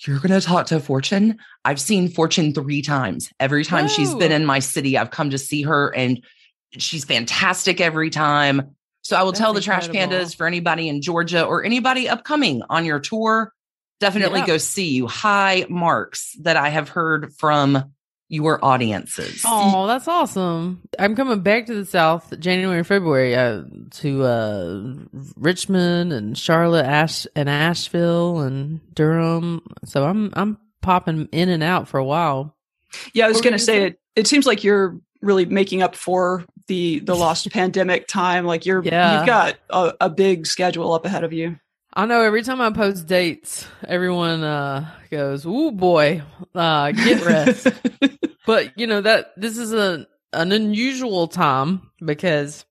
You're 0.00 0.18
going 0.18 0.38
to 0.38 0.44
talk 0.44 0.66
to 0.66 0.80
Fortune? 0.80 1.38
I've 1.64 1.80
seen 1.80 2.08
Fortune 2.08 2.52
three 2.52 2.82
times. 2.82 3.30
Every 3.38 3.64
time 3.64 3.88
she's 3.88 4.14
been 4.14 4.32
in 4.32 4.44
my 4.44 4.58
city, 4.58 4.98
I've 4.98 5.10
come 5.10 5.30
to 5.30 5.38
see 5.38 5.62
her 5.62 5.94
and 5.94 6.22
she's 6.72 7.04
fantastic 7.04 7.80
every 7.80 8.10
time. 8.10 8.74
So 9.02 9.16
I 9.16 9.22
will 9.22 9.32
tell 9.32 9.52
the 9.52 9.60
That's 9.60 9.66
trash 9.66 9.88
pandas 9.88 10.36
for 10.36 10.46
anybody 10.46 10.88
in 10.88 11.00
Georgia 11.00 11.44
or 11.44 11.64
anybody 11.64 12.08
upcoming 12.08 12.62
on 12.68 12.84
your 12.84 12.98
tour, 12.98 13.52
definitely 14.00 14.40
Yeah. 14.40 14.46
go 14.46 14.58
see 14.58 14.88
you. 14.90 15.06
High 15.06 15.64
marks 15.68 16.34
that 16.40 16.56
I 16.56 16.70
have 16.70 16.88
heard 16.88 17.32
from 17.34 17.92
your 18.28 18.64
audiences. 18.64 19.42
Oh, 19.46 19.86
that's 19.86 20.08
awesome. 20.08 20.82
I'm 20.98 21.14
coming 21.14 21.40
back 21.40 21.66
to 21.66 21.74
the 21.74 21.84
South 21.84 22.38
January 22.40 22.78
and 22.78 22.86
February 22.86 23.34
uh, 23.36 23.62
to 23.92 24.24
uh, 24.24 24.94
Richmond 25.36 26.12
and 26.12 26.36
Charlotte, 26.36 26.86
Ash 26.86 27.26
and 27.36 27.48
Asheville 27.48 28.40
and 28.40 28.80
Durham. 28.94 29.62
So 29.84 30.04
I'm 30.06 30.30
I'm 30.34 30.58
popping 30.82 31.28
in 31.32 31.48
and 31.48 31.62
out 31.62 31.88
for 31.88 31.98
a 31.98 32.04
while. 32.04 32.56
Yeah. 33.12 33.26
I 33.26 33.28
was 33.28 33.40
going 33.40 33.52
to 33.52 33.58
say 33.58 33.84
it, 33.84 34.00
it 34.14 34.26
seems 34.26 34.46
like 34.46 34.64
you're 34.64 34.98
really 35.22 35.44
making 35.44 35.82
up 35.82 35.94
for 35.96 36.44
the, 36.68 37.00
the 37.00 37.14
lost 37.14 37.50
pandemic 37.52 38.06
time. 38.06 38.44
Like 38.44 38.64
you're, 38.66 38.82
Yeah. 38.82 39.18
you've 39.18 39.26
got 39.26 39.56
a, 39.70 39.94
a 40.02 40.10
big 40.10 40.46
schedule 40.46 40.92
up 40.92 41.04
ahead 41.04 41.24
of 41.24 41.32
you. 41.32 41.58
I 41.98 42.04
know 42.04 42.20
every 42.20 42.42
time 42.42 42.60
I 42.60 42.70
post 42.70 43.06
dates, 43.06 43.66
everyone 43.88 44.44
uh, 44.44 44.86
goes, 45.10 45.46
"Ooh 45.46 45.72
boy, 45.72 46.20
uh, 46.54 46.92
get 46.92 47.24
rest." 47.24 47.68
but 48.46 48.78
you 48.78 48.86
know 48.86 49.00
that 49.02 49.32
this 49.36 49.58
is 49.58 49.72
a 49.72 50.06
an 50.32 50.52
unusual 50.52 51.28
time 51.28 51.90
because 52.04 52.64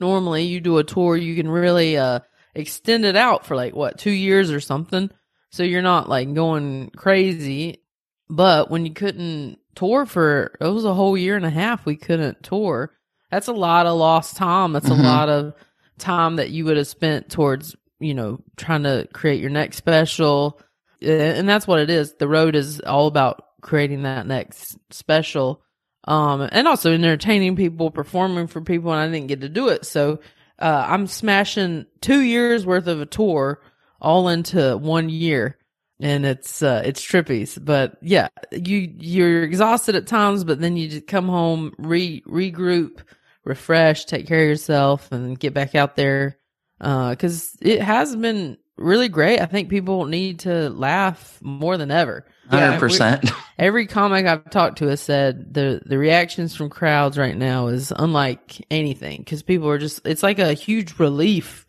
normally 0.00 0.44
you 0.44 0.60
do 0.60 0.78
a 0.78 0.84
tour, 0.84 1.16
you 1.16 1.34
can 1.36 1.48
really 1.48 1.96
uh, 1.96 2.20
extend 2.54 3.04
it 3.04 3.16
out 3.16 3.46
for 3.46 3.56
like 3.56 3.74
what 3.74 3.98
two 3.98 4.10
years 4.10 4.50
or 4.50 4.60
something, 4.60 5.10
so 5.50 5.62
you're 5.62 5.82
not 5.82 6.08
like 6.08 6.32
going 6.34 6.90
crazy. 6.96 7.80
But 8.28 8.70
when 8.70 8.86
you 8.86 8.92
couldn't 8.92 9.58
tour 9.74 10.06
for 10.06 10.56
it 10.60 10.66
was 10.66 10.84
a 10.84 10.94
whole 10.94 11.16
year 11.16 11.36
and 11.36 11.44
a 11.46 11.50
half, 11.50 11.84
we 11.84 11.96
couldn't 11.96 12.42
tour. 12.42 12.92
That's 13.30 13.48
a 13.48 13.52
lot 13.52 13.86
of 13.86 13.98
lost 13.98 14.36
time. 14.36 14.72
That's 14.72 14.88
Mhm. 14.88 15.00
a 15.00 15.02
lot 15.02 15.28
of 15.28 15.54
time 15.98 16.36
that 16.36 16.50
you 16.50 16.64
would 16.64 16.76
have 16.76 16.86
spent 16.86 17.28
towards 17.30 17.76
you 18.00 18.14
know 18.14 18.40
trying 18.56 18.82
to 18.82 19.06
create 19.12 19.40
your 19.40 19.50
next 19.50 19.76
special 19.76 20.60
and 21.00 21.48
that's 21.48 21.66
what 21.68 21.78
it 21.78 21.88
is 21.88 22.14
the 22.14 22.26
road 22.26 22.56
is 22.56 22.80
all 22.80 23.06
about 23.06 23.43
creating 23.64 24.02
that 24.02 24.26
next 24.26 24.76
special 24.90 25.62
um 26.06 26.46
and 26.52 26.68
also 26.68 26.92
entertaining 26.92 27.56
people 27.56 27.90
performing 27.90 28.46
for 28.46 28.60
people 28.60 28.92
and 28.92 29.00
i 29.00 29.10
didn't 29.10 29.26
get 29.26 29.40
to 29.40 29.48
do 29.48 29.68
it 29.68 29.84
so 29.84 30.20
uh 30.60 30.84
i'm 30.86 31.06
smashing 31.06 31.86
two 32.00 32.20
years 32.20 32.66
worth 32.66 32.86
of 32.86 33.00
a 33.00 33.06
tour 33.06 33.60
all 34.00 34.28
into 34.28 34.76
one 34.76 35.08
year 35.08 35.56
and 36.00 36.26
it's 36.26 36.62
uh 36.62 36.82
it's 36.84 37.04
trippies 37.04 37.58
but 37.64 37.96
yeah 38.02 38.28
you 38.52 38.92
you're 38.98 39.42
exhausted 39.42 39.96
at 39.96 40.06
times 40.06 40.44
but 40.44 40.60
then 40.60 40.76
you 40.76 40.88
just 40.88 41.06
come 41.06 41.28
home 41.28 41.72
re 41.78 42.22
regroup 42.28 43.00
refresh 43.44 44.04
take 44.04 44.26
care 44.26 44.42
of 44.42 44.48
yourself 44.48 45.10
and 45.10 45.40
get 45.40 45.54
back 45.54 45.74
out 45.74 45.96
there 45.96 46.36
because 46.78 47.56
it 47.62 47.80
has 47.80 48.14
been 48.14 48.58
really 48.76 49.08
great. 49.08 49.40
I 49.40 49.46
think 49.46 49.68
people 49.68 50.06
need 50.06 50.40
to 50.40 50.70
laugh 50.70 51.38
more 51.42 51.76
than 51.76 51.90
ever. 51.90 52.26
Hundred 52.48 52.78
percent. 52.78 53.30
Every 53.58 53.86
comic 53.86 54.26
I've 54.26 54.50
talked 54.50 54.78
to 54.78 54.88
has 54.88 55.00
said 55.00 55.54
the 55.54 55.80
the 55.84 55.98
reactions 55.98 56.54
from 56.54 56.70
crowds 56.70 57.16
right 57.16 57.36
now 57.36 57.68
is 57.68 57.92
unlike 57.94 58.64
anything 58.70 59.18
because 59.20 59.42
people 59.42 59.68
are 59.68 59.78
just 59.78 60.00
it's 60.06 60.22
like 60.22 60.38
a 60.38 60.52
huge 60.54 60.98
relief, 60.98 61.66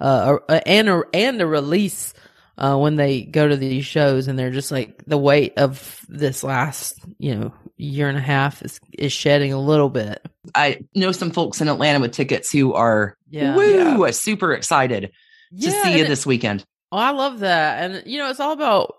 uh, 0.00 0.38
and 0.66 0.88
a 0.88 1.02
and 1.14 1.40
a 1.40 1.46
release 1.46 2.12
uh, 2.58 2.76
when 2.76 2.96
they 2.96 3.22
go 3.22 3.46
to 3.46 3.56
these 3.56 3.84
shows 3.84 4.28
and 4.28 4.38
they're 4.38 4.50
just 4.50 4.70
like 4.70 5.04
the 5.06 5.18
weight 5.18 5.52
of 5.58 6.00
this 6.08 6.42
last, 6.42 6.98
you 7.18 7.34
know, 7.34 7.52
year 7.76 8.08
and 8.08 8.16
a 8.16 8.22
half 8.22 8.62
is 8.62 8.80
is 8.98 9.12
shedding 9.12 9.52
a 9.52 9.60
little 9.60 9.90
bit. 9.90 10.24
I 10.54 10.80
know 10.94 11.12
some 11.12 11.30
folks 11.30 11.60
in 11.60 11.68
Atlanta 11.68 12.00
with 12.00 12.12
tickets 12.12 12.50
who 12.50 12.72
are 12.72 13.16
Yeah. 13.28 13.54
woo, 13.56 14.10
super 14.12 14.54
excited 14.54 15.02
to 15.02 15.10
Yeah, 15.52 15.82
see 15.82 15.98
you 15.98 16.06
this 16.06 16.24
weekend. 16.24 16.64
Oh, 16.96 16.98
I 16.98 17.10
love 17.10 17.40
that, 17.40 17.82
and 17.84 18.06
you 18.06 18.18
know, 18.18 18.30
it's 18.30 18.40
all 18.40 18.52
about. 18.52 18.96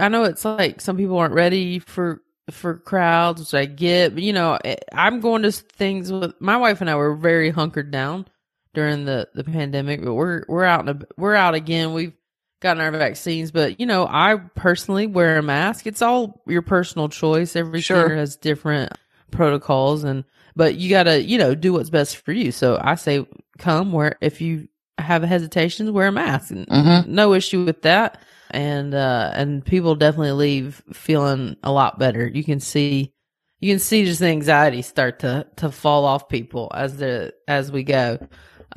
I 0.00 0.08
know 0.08 0.24
it's 0.24 0.44
like 0.44 0.80
some 0.80 0.96
people 0.96 1.18
aren't 1.18 1.34
ready 1.34 1.78
for 1.78 2.20
for 2.50 2.78
crowds, 2.78 3.38
which 3.40 3.54
I 3.54 3.64
get. 3.66 4.14
But 4.14 4.24
you 4.24 4.32
know, 4.32 4.58
eh, 4.64 4.74
I'm 4.92 5.20
going 5.20 5.42
to 5.42 5.52
things 5.52 6.10
with 6.10 6.34
my 6.40 6.56
wife 6.56 6.80
and 6.80 6.90
I 6.90 6.96
were 6.96 7.14
very 7.14 7.50
hunkered 7.50 7.92
down 7.92 8.26
during 8.74 9.04
the 9.04 9.28
the 9.34 9.44
pandemic, 9.44 10.02
but 10.02 10.14
we're 10.14 10.42
we're 10.48 10.64
out 10.64 10.88
and 10.88 11.06
we're 11.16 11.36
out 11.36 11.54
again. 11.54 11.94
We've 11.94 12.12
gotten 12.60 12.82
our 12.82 12.90
vaccines, 12.90 13.52
but 13.52 13.78
you 13.78 13.86
know, 13.86 14.04
I 14.10 14.40
personally 14.56 15.06
wear 15.06 15.38
a 15.38 15.42
mask. 15.44 15.86
It's 15.86 16.02
all 16.02 16.42
your 16.48 16.62
personal 16.62 17.08
choice. 17.08 17.54
Every 17.54 17.82
Sure. 17.82 18.02
center 18.02 18.16
has 18.16 18.34
different 18.34 18.94
protocols, 19.30 20.02
and 20.02 20.24
but 20.56 20.74
you 20.74 20.90
got 20.90 21.04
to 21.04 21.22
you 21.22 21.38
know 21.38 21.54
do 21.54 21.72
what's 21.72 21.88
best 21.90 22.16
for 22.16 22.32
you. 22.32 22.50
So 22.50 22.80
I 22.82 22.96
say, 22.96 23.24
come 23.58 23.92
where 23.92 24.18
if 24.20 24.40
you 24.40 24.66
have 24.98 25.22
hesitations, 25.22 25.90
wear 25.90 26.08
a 26.08 26.12
mask. 26.12 26.52
Mhm. 26.52 27.06
No 27.06 27.34
issue 27.34 27.64
with 27.64 27.82
that. 27.82 28.22
And 28.50 28.94
uh 28.94 29.30
and 29.34 29.64
people 29.64 29.94
definitely 29.94 30.32
leave 30.32 30.82
feeling 30.92 31.56
a 31.62 31.72
lot 31.72 31.98
better. 31.98 32.26
You 32.28 32.44
can 32.44 32.60
see 32.60 33.12
you 33.60 33.72
can 33.72 33.78
see 33.78 34.04
just 34.04 34.20
the 34.20 34.26
anxiety 34.26 34.82
start 34.82 35.20
to 35.20 35.46
to 35.56 35.70
fall 35.70 36.04
off 36.04 36.28
people 36.28 36.70
as 36.74 36.98
the 36.98 37.32
as 37.48 37.72
we 37.72 37.82
go. 37.82 38.18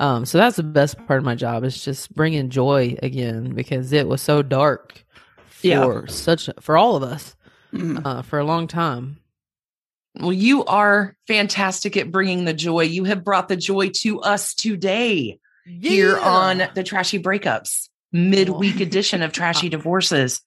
Um 0.00 0.24
so 0.24 0.38
that's 0.38 0.56
the 0.56 0.62
best 0.62 0.96
part 1.06 1.18
of 1.18 1.24
my 1.24 1.34
job 1.34 1.64
is 1.64 1.84
just 1.84 2.14
bringing 2.14 2.48
joy 2.48 2.96
again 3.02 3.52
because 3.54 3.92
it 3.92 4.08
was 4.08 4.22
so 4.22 4.40
dark 4.42 5.04
for 5.48 5.66
Yeah. 5.66 6.00
such 6.06 6.48
for 6.60 6.76
all 6.78 6.96
of 6.96 7.02
us 7.02 7.36
Mhm. 7.74 8.00
uh 8.06 8.22
for 8.22 8.38
a 8.38 8.44
long 8.44 8.66
time. 8.66 9.18
Well, 10.18 10.32
you 10.32 10.64
are 10.64 11.14
fantastic 11.28 11.94
at 11.98 12.10
bringing 12.10 12.46
the 12.46 12.54
joy. 12.54 12.84
You 12.84 13.04
have 13.04 13.22
brought 13.22 13.48
the 13.48 13.56
joy 13.56 13.90
to 13.96 14.20
us 14.22 14.54
today 14.54 15.38
here 15.66 16.18
on 16.18 16.62
the 16.74 16.82
Trashy 16.82 17.22
Breakups 17.22 17.88
midweek 18.12 18.80
edition 18.80 19.22
of 19.22 19.32
Trashy 19.32 19.68
Divorces. 19.68 20.40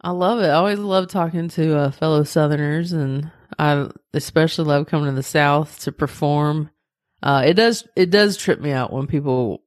I 0.00 0.10
love 0.10 0.40
it. 0.40 0.48
I 0.48 0.54
always 0.54 0.78
love 0.78 1.08
talking 1.08 1.48
to 1.50 1.78
uh, 1.78 1.90
fellow 1.90 2.24
Southerners, 2.24 2.92
and 2.92 3.30
I 3.58 3.88
especially 4.12 4.66
love 4.66 4.86
coming 4.86 5.06
to 5.06 5.12
the 5.12 5.22
South 5.22 5.80
to 5.80 5.92
perform. 5.92 6.70
Uh, 7.22 7.42
it 7.46 7.54
does 7.54 7.88
it 7.96 8.10
does 8.10 8.36
trip 8.36 8.60
me 8.60 8.70
out 8.70 8.92
when 8.92 9.06
people 9.06 9.62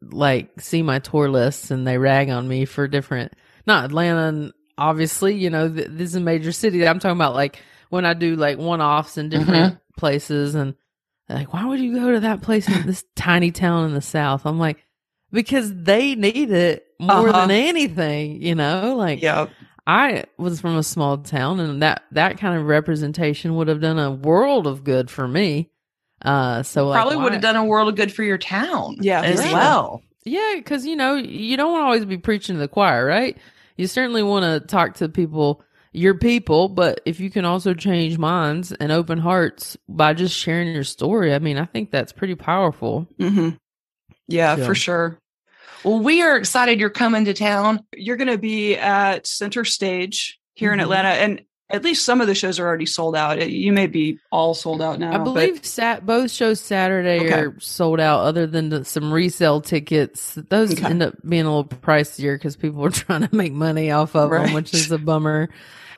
like 0.00 0.60
see 0.60 0.82
my 0.82 1.00
tour 1.00 1.28
lists 1.28 1.70
and 1.70 1.86
they 1.86 1.98
rag 1.98 2.30
on 2.30 2.46
me 2.46 2.64
for 2.66 2.86
different. 2.86 3.32
Not 3.66 3.86
Atlanta, 3.86 4.28
and 4.28 4.52
obviously, 4.78 5.34
you 5.34 5.50
know, 5.50 5.68
th- 5.68 5.88
this 5.90 6.10
is 6.10 6.14
a 6.14 6.20
major 6.20 6.52
city. 6.52 6.86
I'm 6.86 7.00
talking 7.00 7.18
about 7.18 7.34
like 7.34 7.60
when 7.88 8.06
I 8.06 8.14
do 8.14 8.36
like 8.36 8.58
one 8.58 8.80
offs 8.80 9.18
in 9.18 9.28
different 9.28 9.78
places, 9.96 10.54
and 10.54 10.76
they're 11.30 11.38
like, 11.38 11.52
why 11.52 11.64
would 11.64 11.80
you 11.80 11.94
go 11.94 12.12
to 12.12 12.20
that 12.20 12.42
place 12.42 12.68
in 12.68 12.86
this 12.86 13.04
tiny 13.16 13.50
town 13.52 13.86
in 13.86 13.94
the 13.94 14.00
South? 14.02 14.44
I'm 14.44 14.58
like, 14.58 14.84
because 15.32 15.72
they 15.74 16.14
need 16.16 16.50
it 16.50 16.84
more 16.98 17.28
Uh-huh. 17.28 17.40
than 17.46 17.50
anything, 17.52 18.42
you 18.42 18.54
know, 18.56 18.96
like. 18.96 19.22
Yeah. 19.22 19.46
I 19.86 20.24
was 20.38 20.60
from 20.60 20.76
a 20.76 20.82
small 20.82 21.18
town, 21.18 21.58
and 21.58 21.82
that 21.82 22.02
that 22.12 22.38
kind 22.38 22.56
of 22.56 22.66
representation 22.66 23.56
would 23.56 23.66
have 23.68 23.80
done 23.80 23.98
a 23.98 24.10
world 24.10 24.66
of 24.66 24.84
good 24.84 25.10
for 25.10 25.26
me. 25.26 25.70
Uh, 26.22 26.62
so 26.62 26.86
like, 26.88 27.00
Probably 27.00 27.16
would 27.16 27.32
have 27.32 27.42
done 27.42 27.56
a 27.56 27.64
world 27.64 27.88
of 27.88 27.96
good 27.96 28.12
for 28.12 28.22
your 28.22 28.38
town. 28.38 28.98
Yeah, 29.00 29.22
as 29.22 29.38
well. 29.38 30.02
Yeah, 30.24 30.52
because 30.56 30.84
you 30.86 30.94
know 30.96 31.14
you 31.14 31.56
don't 31.56 31.72
want 31.72 31.80
to 31.82 31.86
always 31.86 32.04
be 32.04 32.18
preaching 32.18 32.56
to 32.56 32.60
the 32.60 32.68
choir, 32.68 33.04
right? 33.06 33.36
You 33.76 33.86
certainly 33.86 34.22
want 34.22 34.44
to 34.44 34.64
talk 34.68 34.94
to 34.96 35.08
people, 35.08 35.62
your 35.92 36.14
people, 36.14 36.68
but 36.68 37.00
if 37.04 37.18
you 37.20 37.30
can 37.30 37.44
also 37.44 37.74
change 37.74 38.16
minds 38.18 38.72
and 38.72 38.92
open 38.92 39.18
hearts 39.18 39.76
by 39.88 40.14
just 40.14 40.36
sharing 40.36 40.72
your 40.72 40.84
story, 40.84 41.34
I 41.34 41.38
mean, 41.40 41.58
I 41.58 41.64
think 41.64 41.90
that's 41.90 42.12
pretty 42.12 42.34
powerful. 42.36 43.08
hmm 43.18 43.50
Yeah, 44.28 44.56
So- 44.56 44.66
for 44.66 44.74
sure. 44.74 45.18
Well, 45.84 45.98
we 45.98 46.20
are 46.22 46.36
excited 46.36 46.78
you're 46.78 46.90
coming 46.90 47.24
to 47.24 47.32
town. 47.34 47.80
You're 47.96 48.16
going 48.18 48.28
to 48.28 48.36
be 48.38 48.76
at 48.76 49.26
Center 49.26 49.64
Stage 49.64 50.38
here 50.54 50.72
in 50.74 50.78
Mhm. 50.78 50.82
Atlanta, 50.82 51.08
and 51.08 51.40
at 51.70 51.84
least 51.84 52.04
some 52.04 52.20
of 52.20 52.26
the 52.26 52.34
shows 52.34 52.58
are 52.58 52.66
already 52.66 52.86
sold 52.86 53.14
out. 53.16 53.48
You 53.48 53.72
may 53.72 53.86
be 53.86 54.18
all 54.32 54.54
sold 54.54 54.82
out 54.82 54.98
now. 54.98 55.12
I 55.14 55.18
but- 55.18 55.24
believe 55.24 55.64
sat 55.64 56.04
both 56.04 56.30
shows 56.30 56.60
Saturday 56.60 57.20
Okay. 57.26 57.40
are 57.40 57.54
sold 57.60 58.00
out. 58.00 58.20
Other 58.20 58.46
than 58.46 58.68
the, 58.70 58.84
some 58.84 59.12
resale 59.12 59.60
tickets, 59.60 60.34
those 60.48 60.72
Okay. 60.72 60.84
end 60.84 61.02
up 61.02 61.14
being 61.26 61.44
a 61.44 61.48
little 61.56 61.64
pricier 61.64 62.34
because 62.34 62.56
people 62.56 62.84
are 62.84 62.90
trying 62.90 63.26
to 63.26 63.34
make 63.34 63.52
money 63.52 63.90
off 63.90 64.14
of 64.16 64.30
them, 64.30 64.52
which 64.52 64.74
is 64.74 64.90
a 64.90 64.98
bummer. 64.98 65.48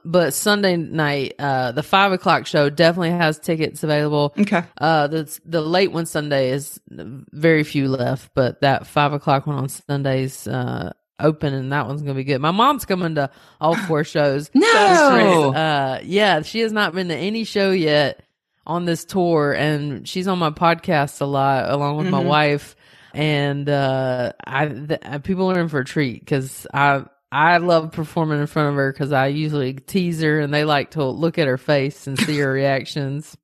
But 0.05 0.35
Sunday 0.35 0.77
night, 0.77 1.35
uh, 1.39 1.71
the 1.71 1.85
five 1.85 2.11
o'clock 2.11 2.47
show 2.47 2.69
definitely 2.69 3.11
has 3.13 3.39
tickets 3.39 3.85
available. 3.85 4.35
Okay. 4.37 4.65
Uh, 4.77 5.07
the 5.07 5.39
the 5.47 5.61
late 5.61 5.93
one 5.93 6.07
Sunday 6.07 6.51
is 6.51 6.81
very 6.91 7.63
few 7.63 7.87
left, 7.89 8.31
but 8.35 8.61
that 8.63 8.89
five 8.89 9.13
o'clock 9.13 9.47
one 9.47 9.55
on 9.57 9.69
Sundays 9.69 10.49
uh 10.49 10.93
open, 11.21 11.55
and 11.55 11.73
that 11.73 11.87
one's 11.87 12.03
gonna 12.03 12.15
be 12.15 12.25
good. 12.25 12.41
My 12.41 12.51
mom's 12.51 12.85
coming 12.85 13.15
to 13.17 13.31
all 13.61 13.75
four 13.77 14.05
shows. 14.05 14.51
No. 14.55 15.53
Uh, 15.55 16.01
yeah, 16.05 16.43
she 16.43 16.61
has 16.61 16.73
not 16.73 16.95
been 16.95 17.09
to 17.09 17.17
any 17.17 17.45
show 17.45 17.71
yet 17.71 18.25
on 18.67 18.85
this 18.85 19.05
tour, 19.05 19.53
and 19.53 20.07
she's 20.09 20.29
on 20.29 20.39
my 20.39 20.51
podcast 20.51 21.21
a 21.21 21.25
lot 21.25 21.71
along 21.71 21.97
with 21.99 22.09
my 22.09 22.23
Mhm. 22.23 22.27
wife. 22.27 22.77
And 23.15 23.69
uh, 23.69 24.33
I 24.47 24.69
th- 24.69 25.01
uh, 25.05 25.19
people 25.19 25.51
are 25.51 25.61
in 25.61 25.69
for 25.69 25.81
a 25.81 25.85
treat 25.85 26.21
because 26.21 26.67
I 26.73 27.05
I 27.31 27.59
love 27.59 27.93
performing 27.93 28.41
in 28.41 28.47
front 28.47 28.69
of 28.71 28.75
her 28.77 28.93
because 28.93 29.13
I 29.13 29.27
usually 29.29 29.75
tease 29.75 30.21
her, 30.23 30.41
and 30.41 30.53
they 30.53 30.65
like 30.65 30.93
to 30.93 31.05
look 31.05 31.39
at 31.39 31.47
her 31.47 31.59
face 31.59 32.07
and 32.07 32.19
see 32.19 32.39
her 32.39 32.53
reactions. 32.53 33.37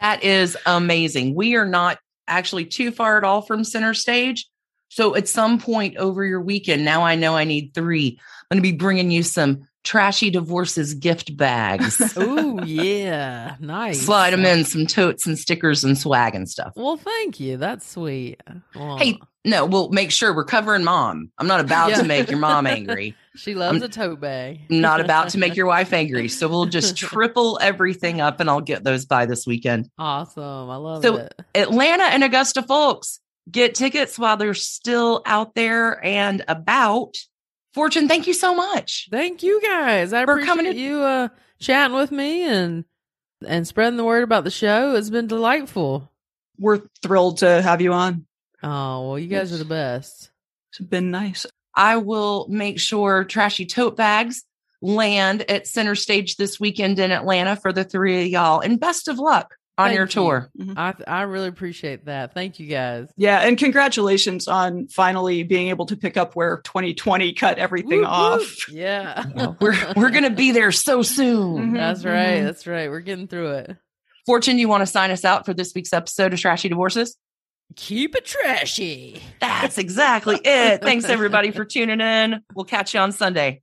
That 0.00 0.22
is 0.22 0.56
amazing. 0.66 1.34
We 1.34 1.54
are 1.56 1.64
not 1.66 1.98
actually 2.28 2.66
too 2.66 2.90
far 2.92 3.16
at 3.16 3.24
all 3.24 3.42
from 3.42 3.64
center 3.64 3.94
stage. 3.94 4.46
So 4.88 5.14
at 5.16 5.28
some 5.28 5.58
point 5.58 5.96
over 5.96 6.24
your 6.24 6.40
weekend, 6.40 6.84
now 6.84 7.02
I 7.02 7.14
know 7.16 7.36
I 7.36 7.44
need 7.44 7.72
three. 7.74 8.18
I'm 8.50 8.58
going 8.58 8.62
to 8.64 8.72
be 8.72 8.76
bringing 8.76 9.10
you 9.10 9.22
some 9.22 9.66
trashy 9.84 10.30
divorces 10.30 10.94
gift 10.94 11.36
bags. 11.36 12.00
oh 12.16 12.62
yeah, 12.64 13.56
nice. 13.60 14.00
Slide 14.02 14.32
them 14.32 14.44
in 14.44 14.64
some 14.64 14.86
totes 14.86 15.26
and 15.26 15.38
stickers 15.38 15.84
and 15.84 15.96
swag 15.98 16.34
and 16.34 16.48
stuff. 16.48 16.72
Well, 16.76 16.96
thank 16.96 17.38
you. 17.40 17.56
That's 17.56 17.88
sweet. 17.88 18.42
Well, 18.74 18.96
Hey, 18.98 19.18
no, 19.44 19.64
we'll 19.64 19.90
make 19.90 20.10
sure 20.10 20.34
we're 20.34 20.44
covering 20.44 20.82
mom. 20.84 21.30
I'm 21.38 21.46
not 21.46 21.60
about 21.60 21.90
Yeah. 21.90 21.96
to 21.98 22.04
make 22.04 22.28
your 22.30 22.38
mom 22.40 22.66
angry. 22.68 23.14
she 23.36 23.54
loves 23.54 23.76
I'm 23.76 23.82
a 23.82 23.88
tote 23.88 24.20
bag. 24.20 24.60
Not 24.70 25.00
about 25.00 25.28
to 25.30 25.38
make 25.38 25.54
your 25.56 25.66
wife 25.66 25.92
angry. 25.92 26.28
So 26.28 26.48
we'll 26.48 26.66
just 26.66 26.96
triple 26.96 27.58
everything 27.62 28.20
up 28.20 28.40
and 28.40 28.48
I'll 28.50 28.60
get 28.60 28.82
those 28.82 29.04
by 29.04 29.26
this 29.26 29.46
weekend. 29.46 29.88
awesome. 29.98 30.42
I 30.70 30.76
love 30.76 31.02
So- 31.04 31.16
it. 31.16 31.34
Atlanta 31.54 32.04
and 32.04 32.24
Augusta 32.24 32.62
folks, 32.62 33.20
get 33.50 33.74
tickets 33.74 34.18
while 34.18 34.36
they're 34.36 34.54
still 34.54 35.22
out 35.26 35.54
there 35.54 36.04
and 36.04 36.44
about. 36.48 37.16
Fortune, 37.74 38.08
thank 38.08 38.26
you 38.26 38.32
so 38.34 38.54
much. 38.54 39.08
Thank 39.10 39.42
you 39.42 39.60
guys. 39.62 40.12
I 40.12 40.24
For 40.24 40.32
appreciate 40.32 40.46
coming 40.46 40.72
to- 40.72 40.78
you 40.78 41.00
uh 41.02 41.28
chatting 41.58 41.96
with 41.96 42.10
me 42.10 42.42
and 42.44 42.84
and 43.46 43.66
spreading 43.66 43.96
the 43.98 44.04
word 44.04 44.24
about 44.24 44.44
the 44.44 44.50
show. 44.50 44.94
It's 44.94 45.10
been 45.10 45.26
delightful. 45.26 46.10
We're 46.58 46.80
thrilled 47.02 47.38
to 47.38 47.60
have 47.60 47.82
you 47.82 47.92
on. 47.92 48.26
Oh, 48.62 49.08
well, 49.10 49.18
you 49.18 49.28
guys 49.28 49.52
are 49.52 49.58
the 49.58 49.64
best. 49.66 50.30
It's 50.70 50.80
been 50.80 51.10
nice. 51.10 51.44
I 51.74 51.98
will 51.98 52.46
make 52.48 52.80
sure 52.80 53.24
trashy 53.24 53.66
tote 53.66 53.96
bags 53.96 54.42
land 54.80 55.48
at 55.50 55.66
center 55.66 55.94
stage 55.94 56.36
this 56.36 56.58
weekend 56.58 56.98
in 56.98 57.10
Atlanta 57.10 57.56
for 57.56 57.72
the 57.74 57.84
three 57.84 58.22
of 58.22 58.28
y'all. 58.28 58.60
And 58.60 58.80
best 58.80 59.06
of 59.08 59.18
luck 59.18 59.54
on 59.78 59.88
Thank 59.88 59.96
your 59.96 60.06
you. 60.06 60.10
tour. 60.10 60.50
I 60.76 60.94
I 61.06 61.22
really 61.22 61.48
appreciate 61.48 62.06
that. 62.06 62.32
Thank 62.32 62.58
you 62.58 62.66
guys. 62.66 63.08
Yeah, 63.16 63.40
and 63.40 63.58
congratulations 63.58 64.48
on 64.48 64.88
finally 64.88 65.42
being 65.42 65.68
able 65.68 65.86
to 65.86 65.96
pick 65.96 66.16
up 66.16 66.34
where 66.34 66.58
2020 66.64 67.32
cut 67.34 67.58
everything 67.58 68.00
Whoop, 68.00 68.08
off. 68.08 68.40
whoop. 68.68 68.74
Yeah. 68.76 69.54
We're 69.60 69.76
we're 69.94 70.10
gonna 70.10 70.30
be 70.30 70.52
there 70.52 70.72
so 70.72 71.02
soon. 71.02 71.72
Mhm. 71.72 71.74
That's 71.74 72.04
right. 72.04 72.38
Mhm. 72.40 72.44
That's 72.44 72.66
right. 72.66 72.88
We're 72.90 73.00
getting 73.00 73.28
through 73.28 73.50
it. 73.52 73.76
Fortune, 74.24 74.58
you 74.58 74.66
want 74.68 74.80
to 74.80 74.86
sign 74.86 75.10
us 75.10 75.24
out 75.24 75.44
for 75.46 75.54
this 75.54 75.72
week's 75.74 75.92
episode 75.92 76.32
of 76.32 76.40
Trashy 76.40 76.68
Divorces? 76.68 77.16
Keep 77.76 78.16
it 78.16 78.24
trashy. 78.24 79.20
That's 79.40 79.76
exactly 79.76 80.36
it. 80.44 80.82
Thanks 80.82 81.04
everybody 81.04 81.50
for 81.50 81.64
tuning 81.66 82.00
in. 82.00 82.40
We'll 82.54 82.64
catch 82.64 82.94
you 82.94 83.00
on 83.00 83.12
Sunday. 83.12 83.62